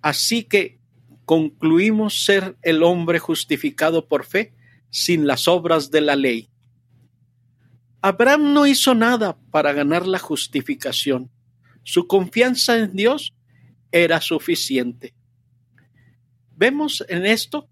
Así 0.00 0.44
que 0.44 0.78
concluimos 1.24 2.24
ser 2.24 2.56
el 2.62 2.82
hombre 2.82 3.18
justificado 3.18 4.06
por 4.06 4.24
fe 4.24 4.54
sin 4.90 5.26
las 5.26 5.48
obras 5.48 5.90
de 5.90 6.00
la 6.00 6.16
ley. 6.16 6.48
Abraham 8.00 8.52
no 8.52 8.66
hizo 8.66 8.94
nada 8.94 9.38
para 9.50 9.72
ganar 9.72 10.06
la 10.06 10.18
justificación. 10.18 11.30
Su 11.82 12.06
confianza 12.06 12.78
en 12.78 12.94
Dios 12.94 13.34
era 13.90 14.20
suficiente. 14.20 15.14
Vemos 16.56 17.04
en 17.08 17.26
esto 17.26 17.68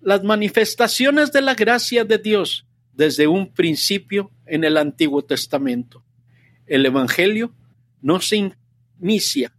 las 0.00 0.24
manifestaciones 0.24 1.30
de 1.32 1.42
la 1.42 1.54
gracia 1.54 2.04
de 2.04 2.18
Dios 2.18 2.66
desde 2.92 3.26
un 3.26 3.52
principio 3.52 4.30
en 4.46 4.64
el 4.64 4.76
Antiguo 4.76 5.22
Testamento. 5.22 6.04
El 6.66 6.86
Evangelio 6.86 7.54
no 8.00 8.20
se 8.20 8.52
inicia 8.98 9.52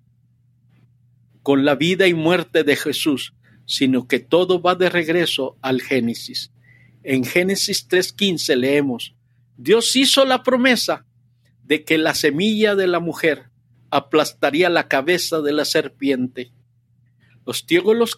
con 1.44 1.66
la 1.66 1.76
vida 1.76 2.08
y 2.08 2.14
muerte 2.14 2.64
de 2.64 2.76
Jesús, 2.76 3.34
sino 3.66 4.08
que 4.08 4.20
todo 4.20 4.62
va 4.62 4.76
de 4.76 4.90
regreso 4.90 5.58
al 5.62 5.82
Génesis. 5.82 6.52
En 7.04 7.24
Génesis 7.24 7.88
3.15 7.90 8.56
leemos, 8.56 9.16
Dios 9.58 9.96
hizo 9.96 10.26
la 10.26 10.44
promesa 10.44 11.06
de 11.64 11.84
que 11.84 11.98
la 11.98 12.14
semilla 12.14 12.76
de 12.76 12.88
la 12.88 13.00
mujer 13.00 13.50
aplastaría 13.90 14.70
la 14.70 14.88
cabeza 14.88 15.42
de 15.42 15.54
la 15.54 15.66
serpiente. 15.66 16.52
Los 17.46 17.66
teólogos, 17.66 18.18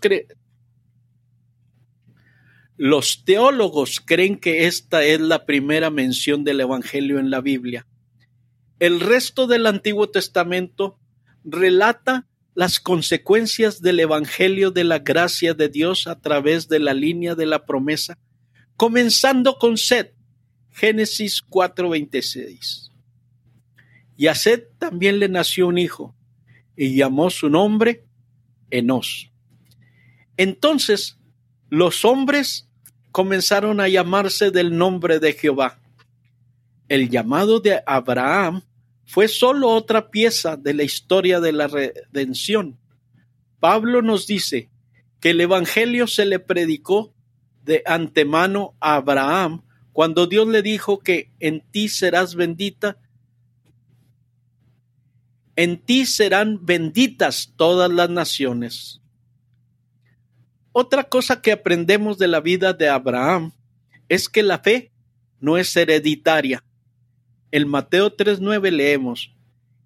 los 2.78 3.24
teólogos 3.26 4.00
creen 4.00 4.38
que 4.38 4.68
esta 4.68 5.04
es 5.04 5.22
la 5.22 5.46
primera 5.46 5.90
mención 5.90 6.44
del 6.44 6.62
Evangelio 6.62 7.20
en 7.20 7.30
la 7.30 7.42
Biblia. 7.42 7.88
El 8.80 9.00
resto 9.00 9.48
del 9.48 9.66
Antiguo 9.66 10.10
Testamento 10.10 11.00
relata 11.44 12.28
las 12.56 12.80
consecuencias 12.80 13.82
del 13.82 14.00
Evangelio 14.00 14.72
de 14.72 14.84
la 14.84 15.00
gracia 15.00 15.54
de 15.54 15.70
Dios 15.70 16.08
a 16.08 16.20
través 16.20 16.68
de 16.68 16.80
la 16.80 16.94
línea 16.94 17.36
de 17.36 17.46
la 17.46 17.66
promesa, 17.66 18.18
comenzando 18.78 19.58
con 19.58 19.78
Seth, 19.78 20.14
Génesis 20.72 21.42
4:26. 21.42 22.92
Y 24.16 24.28
a 24.28 24.36
Seth 24.36 24.78
también 24.78 25.20
le 25.20 25.30
nació 25.30 25.68
un 25.68 25.78
hijo, 25.78 26.16
y 26.76 26.96
llamó 26.96 27.30
su 27.30 27.50
nombre 27.50 28.06
Enos. 28.70 29.32
Entonces 30.38 31.18
los 31.70 32.06
hombres 32.06 32.68
comenzaron 33.12 33.80
a 33.80 33.88
llamarse 33.88 34.52
del 34.52 34.78
nombre 34.78 35.20
de 35.20 35.34
Jehová. 35.34 35.80
El 36.88 37.10
llamado 37.10 37.60
de 37.60 37.82
Abraham 37.86 38.64
fue 39.06 39.28
solo 39.28 39.70
otra 39.70 40.10
pieza 40.10 40.58
de 40.58 40.74
la 40.74 40.84
historia 40.84 41.40
de 41.40 41.52
la 41.52 41.68
redención. 41.68 42.78
Pablo 43.60 44.02
nos 44.02 44.28
dice 44.28 44.70
que 45.20 45.32
el 45.32 45.42
Evangelio 45.42 46.08
se 46.08 46.26
le 46.26 46.40
predicó 46.40 47.14
de 47.64 47.82
antemano 47.86 48.76
a 48.80 48.96
Abraham 48.96 49.64
cuando 49.94 50.28
Dios 50.28 50.48
le 50.48 50.62
dijo 50.62 51.00
que 51.00 51.32
en 51.40 51.62
ti 51.62 51.88
serás 51.88 52.36
bendita, 52.36 52.98
en 55.56 55.80
ti 55.80 56.06
serán 56.06 56.66
benditas 56.66 57.54
todas 57.56 57.92
las 57.92 58.10
naciones. 58.10 59.02
Otra 60.72 61.04
cosa 61.04 61.42
que 61.42 61.52
aprendemos 61.52 62.18
de 62.18 62.28
la 62.28 62.40
vida 62.40 62.74
de 62.74 62.90
Abraham 62.90 63.54
es 64.10 64.28
que 64.28 64.42
la 64.42 64.58
fe 64.60 64.92
no 65.40 65.58
es 65.58 65.76
hereditaria. 65.76 66.64
En 67.54 67.68
Mateo 67.68 68.18
3.9 68.18 68.72
leemos, 68.72 69.32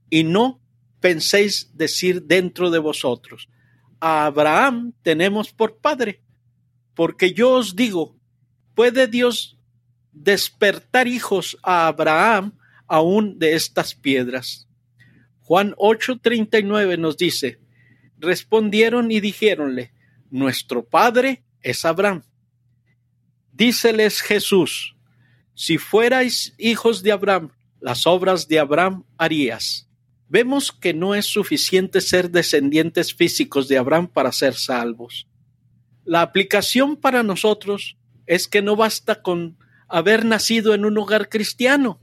y 0.09 0.23
no 0.23 0.61
penséis 1.01 1.69
decir 1.75 2.23
dentro 2.23 2.71
de 2.71 2.79
vosotros, 2.79 3.49
a 3.99 4.25
Abraham 4.25 4.93
tenemos 5.01 5.51
por 5.51 5.75
padre, 5.79 6.21
porque 6.95 7.33
yo 7.33 7.51
os 7.51 7.75
digo, 7.75 8.15
¿puede 8.73 9.07
Dios 9.07 9.59
despertar 10.13 11.09
hijos 11.09 11.57
a 11.61 11.87
Abraham 11.87 12.57
aún 12.87 13.37
de 13.37 13.55
estas 13.55 13.93
piedras? 13.93 14.69
Juan 15.41 15.75
8:39 15.77 16.97
nos 16.97 17.17
dice, 17.17 17.59
respondieron 18.17 19.11
y 19.11 19.19
dijéronle, 19.19 19.91
nuestro 20.29 20.85
padre 20.85 21.43
es 21.61 21.83
Abraham. 21.83 22.23
Díceles 23.51 24.21
Jesús, 24.21 24.95
si 25.53 25.77
fuerais 25.77 26.53
hijos 26.57 27.03
de 27.03 27.11
Abraham, 27.11 27.51
las 27.79 28.07
obras 28.07 28.47
de 28.47 28.59
Abraham 28.59 29.03
harías. 29.17 29.87
Vemos 30.29 30.71
que 30.71 30.93
no 30.93 31.15
es 31.15 31.25
suficiente 31.25 32.01
ser 32.01 32.31
descendientes 32.31 33.13
físicos 33.13 33.67
de 33.67 33.77
Abraham 33.77 34.07
para 34.07 34.31
ser 34.31 34.55
salvos. 34.55 35.27
La 36.03 36.21
aplicación 36.21 36.97
para 36.97 37.23
nosotros 37.23 37.97
es 38.25 38.47
que 38.47 38.61
no 38.61 38.75
basta 38.75 39.21
con 39.21 39.57
haber 39.87 40.25
nacido 40.25 40.73
en 40.73 40.85
un 40.85 40.97
hogar 40.97 41.29
cristiano. 41.29 41.99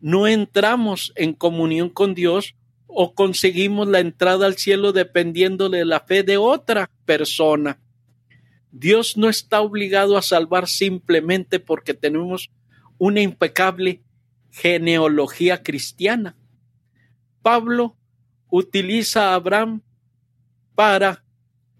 No 0.00 0.26
entramos 0.26 1.12
en 1.16 1.34
comunión 1.34 1.90
con 1.90 2.14
Dios 2.14 2.54
o 2.86 3.14
conseguimos 3.14 3.88
la 3.88 4.00
entrada 4.00 4.46
al 4.46 4.56
cielo 4.56 4.92
dependiendo 4.92 5.68
de 5.68 5.84
la 5.84 6.00
fe 6.00 6.22
de 6.22 6.36
otra 6.36 6.90
persona. 7.04 7.80
Dios 8.72 9.16
no 9.16 9.28
está 9.28 9.60
obligado 9.60 10.16
a 10.16 10.22
salvar 10.22 10.68
simplemente 10.68 11.58
porque 11.58 11.92
tenemos 11.92 12.50
una 12.98 13.20
impecable 13.20 14.02
genealogía 14.50 15.62
cristiana. 15.62 16.36
Pablo 17.42 17.96
utiliza 18.50 19.30
a 19.30 19.34
Abraham 19.34 19.82
para 20.74 21.24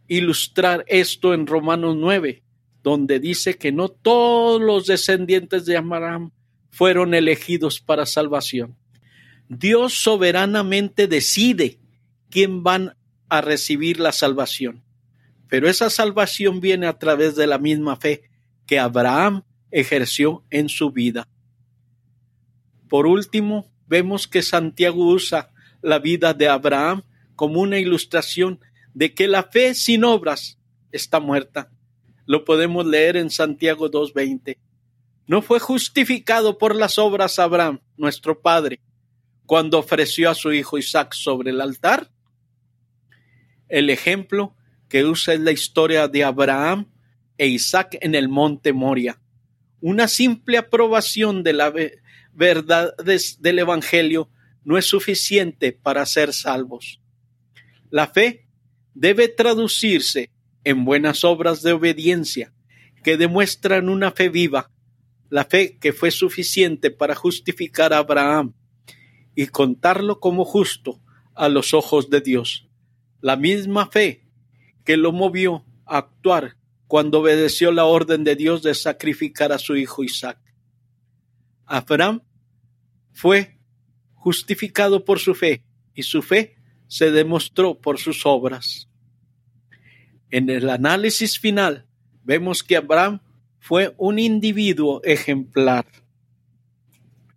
ilustrar 0.08 0.84
esto 0.88 1.34
en 1.34 1.46
Romanos 1.46 1.96
9, 1.96 2.42
donde 2.82 3.20
dice 3.20 3.56
que 3.56 3.72
no 3.72 3.88
todos 3.88 4.60
los 4.60 4.86
descendientes 4.86 5.66
de 5.66 5.76
Abraham 5.76 6.32
fueron 6.70 7.14
elegidos 7.14 7.80
para 7.80 8.06
salvación. 8.06 8.76
Dios 9.48 9.94
soberanamente 9.94 11.06
decide 11.06 11.78
quién 12.30 12.62
van 12.62 12.96
a 13.28 13.40
recibir 13.40 13.98
la 13.98 14.12
salvación. 14.12 14.84
Pero 15.48 15.68
esa 15.68 15.90
salvación 15.90 16.60
viene 16.60 16.86
a 16.86 16.98
través 16.98 17.34
de 17.34 17.46
la 17.46 17.58
misma 17.58 17.96
fe 17.96 18.22
que 18.66 18.78
Abraham 18.78 19.42
ejerció 19.72 20.44
en 20.50 20.68
su 20.68 20.92
vida. 20.92 21.28
Por 22.90 23.06
último, 23.06 23.72
vemos 23.86 24.26
que 24.26 24.42
Santiago 24.42 25.06
usa 25.06 25.52
la 25.80 26.00
vida 26.00 26.34
de 26.34 26.48
Abraham 26.48 27.04
como 27.36 27.60
una 27.60 27.78
ilustración 27.78 28.60
de 28.94 29.14
que 29.14 29.28
la 29.28 29.44
fe 29.44 29.74
sin 29.74 30.02
obras 30.02 30.58
está 30.90 31.20
muerta. 31.20 31.70
Lo 32.26 32.44
podemos 32.44 32.84
leer 32.84 33.16
en 33.16 33.30
Santiago 33.30 33.88
2.20. 33.88 34.58
No 35.28 35.40
fue 35.40 35.60
justificado 35.60 36.58
por 36.58 36.74
las 36.74 36.98
obras 36.98 37.38
Abraham, 37.38 37.80
nuestro 37.96 38.42
Padre, 38.42 38.80
cuando 39.46 39.78
ofreció 39.78 40.28
a 40.28 40.34
su 40.34 40.52
hijo 40.52 40.76
Isaac 40.76 41.14
sobre 41.14 41.50
el 41.50 41.60
altar? 41.60 42.10
El 43.68 43.88
ejemplo 43.88 44.56
que 44.88 45.04
usa 45.04 45.34
es 45.34 45.40
la 45.40 45.52
historia 45.52 46.08
de 46.08 46.24
Abraham 46.24 46.90
e 47.38 47.46
Isaac 47.46 47.98
en 48.00 48.16
el 48.16 48.28
monte 48.28 48.72
Moria. 48.72 49.20
Una 49.80 50.08
simple 50.08 50.58
aprobación 50.58 51.44
de 51.44 51.52
la 51.52 51.72
verdad 52.40 52.94
del 52.96 53.58
Evangelio 53.58 54.30
no 54.64 54.78
es 54.78 54.86
suficiente 54.86 55.72
para 55.72 56.06
ser 56.06 56.32
salvos. 56.32 56.98
La 57.90 58.06
fe 58.06 58.46
debe 58.94 59.28
traducirse 59.28 60.30
en 60.64 60.86
buenas 60.86 61.22
obras 61.22 61.62
de 61.62 61.72
obediencia 61.72 62.54
que 63.04 63.18
demuestran 63.18 63.90
una 63.90 64.10
fe 64.10 64.30
viva, 64.30 64.70
la 65.28 65.44
fe 65.44 65.76
que 65.78 65.92
fue 65.92 66.10
suficiente 66.10 66.90
para 66.90 67.14
justificar 67.14 67.92
a 67.92 67.98
Abraham 67.98 68.54
y 69.34 69.46
contarlo 69.48 70.18
como 70.18 70.46
justo 70.46 70.98
a 71.34 71.50
los 71.50 71.74
ojos 71.74 72.08
de 72.08 72.22
Dios. 72.22 72.66
La 73.20 73.36
misma 73.36 73.86
fe 73.86 74.24
que 74.84 74.96
lo 74.96 75.12
movió 75.12 75.66
a 75.84 75.98
actuar 75.98 76.56
cuando 76.86 77.20
obedeció 77.20 77.70
la 77.70 77.84
orden 77.84 78.24
de 78.24 78.34
Dios 78.34 78.62
de 78.62 78.74
sacrificar 78.74 79.52
a 79.52 79.58
su 79.58 79.76
hijo 79.76 80.02
Isaac. 80.02 80.38
Abraham 81.66 82.22
fue 83.12 83.58
justificado 84.14 85.04
por 85.04 85.18
su 85.18 85.34
fe 85.34 85.62
y 85.94 86.02
su 86.02 86.22
fe 86.22 86.56
se 86.88 87.10
demostró 87.10 87.80
por 87.80 87.98
sus 87.98 88.26
obras. 88.26 88.88
En 90.30 90.50
el 90.50 90.68
análisis 90.68 91.38
final 91.38 91.86
vemos 92.22 92.62
que 92.62 92.76
Abraham 92.76 93.20
fue 93.58 93.94
un 93.98 94.18
individuo 94.18 95.00
ejemplar. 95.04 95.86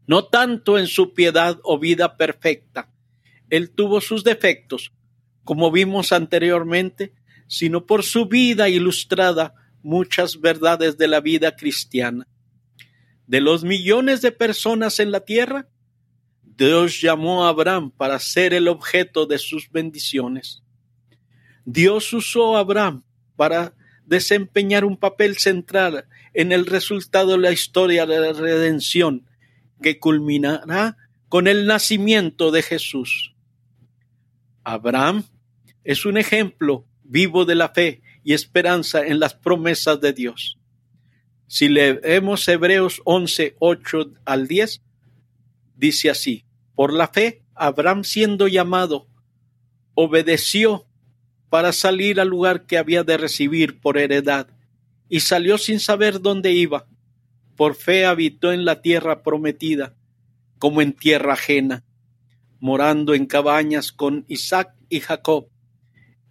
no 0.05 0.25
tanto 0.25 0.77
en 0.77 0.88
su 0.88 1.13
piedad 1.13 1.59
o 1.63 1.79
vida 1.79 2.17
perfecta. 2.17 2.91
Él 3.49 3.71
tuvo 3.71 4.01
sus 4.01 4.23
defectos, 4.23 4.91
como 5.45 5.71
vimos 5.71 6.12
anteriormente, 6.12 7.13
sino 7.47 7.86
por 7.86 8.03
su 8.03 8.25
vida 8.27 8.67
ilustrada 8.67 9.53
muchas 9.81 10.41
verdades 10.41 10.97
de 10.97 11.07
la 11.07 11.21
vida 11.21 11.55
cristiana. 11.55 12.27
De 13.27 13.41
los 13.41 13.63
millones 13.63 14.21
de 14.21 14.31
personas 14.31 14.99
en 14.99 15.12
la 15.12 15.21
tierra, 15.21 15.67
Dios 16.43 17.01
llamó 17.01 17.45
a 17.45 17.49
Abraham 17.49 17.91
para 17.91 18.19
ser 18.19 18.53
el 18.53 18.67
objeto 18.67 19.25
de 19.25 19.38
sus 19.38 19.69
bendiciones. 19.71 20.62
Dios 21.65 22.12
usó 22.13 22.57
a 22.57 22.59
Abraham 22.59 23.03
para 23.36 23.73
desempeñar 24.05 24.86
un 24.86 24.97
papel 24.97 25.38
central 25.38 26.05
en 26.33 26.51
el 26.51 26.65
resultado 26.65 27.31
de 27.31 27.38
la 27.38 27.51
historia 27.51 28.05
de 28.05 28.19
la 28.19 28.33
redención 28.33 29.25
que 29.81 29.99
culminará 29.99 30.97
con 31.29 31.47
el 31.47 31.65
nacimiento 31.65 32.51
de 32.51 32.62
Jesús. 32.62 33.33
Abraham 34.63 35.23
es 35.83 36.05
un 36.05 36.17
ejemplo 36.17 36.86
vivo 37.03 37.45
de 37.45 37.55
la 37.55 37.69
fe 37.69 38.01
y 38.23 38.33
esperanza 38.33 39.05
en 39.05 39.19
las 39.19 39.33
promesas 39.33 39.99
de 39.99 40.13
Dios. 40.13 40.57
Si 41.53 41.69
leemos 41.69 42.47
Hebreos 42.47 43.03
11, 43.05 43.57
8 43.59 44.13
al 44.25 44.47
10, 44.47 44.81
dice 45.75 46.09
así, 46.09 46.45
por 46.73 46.91
la 46.91 47.09
fe, 47.09 47.43
Abraham 47.53 48.03
siendo 48.03 48.47
llamado, 48.47 49.05
obedeció 49.93 50.87
para 51.51 51.71
salir 51.71 52.19
al 52.19 52.29
lugar 52.29 52.65
que 52.65 52.79
había 52.79 53.03
de 53.03 53.17
recibir 53.17 53.79
por 53.79 53.99
heredad, 53.99 54.47
y 55.09 55.19
salió 55.19 55.59
sin 55.59 55.79
saber 55.79 56.21
dónde 56.21 56.53
iba. 56.53 56.87
Por 57.55 57.75
fe 57.75 58.07
habitó 58.07 58.51
en 58.51 58.65
la 58.65 58.81
tierra 58.81 59.21
prometida, 59.21 59.93
como 60.57 60.81
en 60.81 60.91
tierra 60.91 61.33
ajena, 61.33 61.83
morando 62.61 63.13
en 63.13 63.27
cabañas 63.27 63.91
con 63.91 64.25
Isaac 64.27 64.73
y 64.89 65.01
Jacob, 65.01 65.49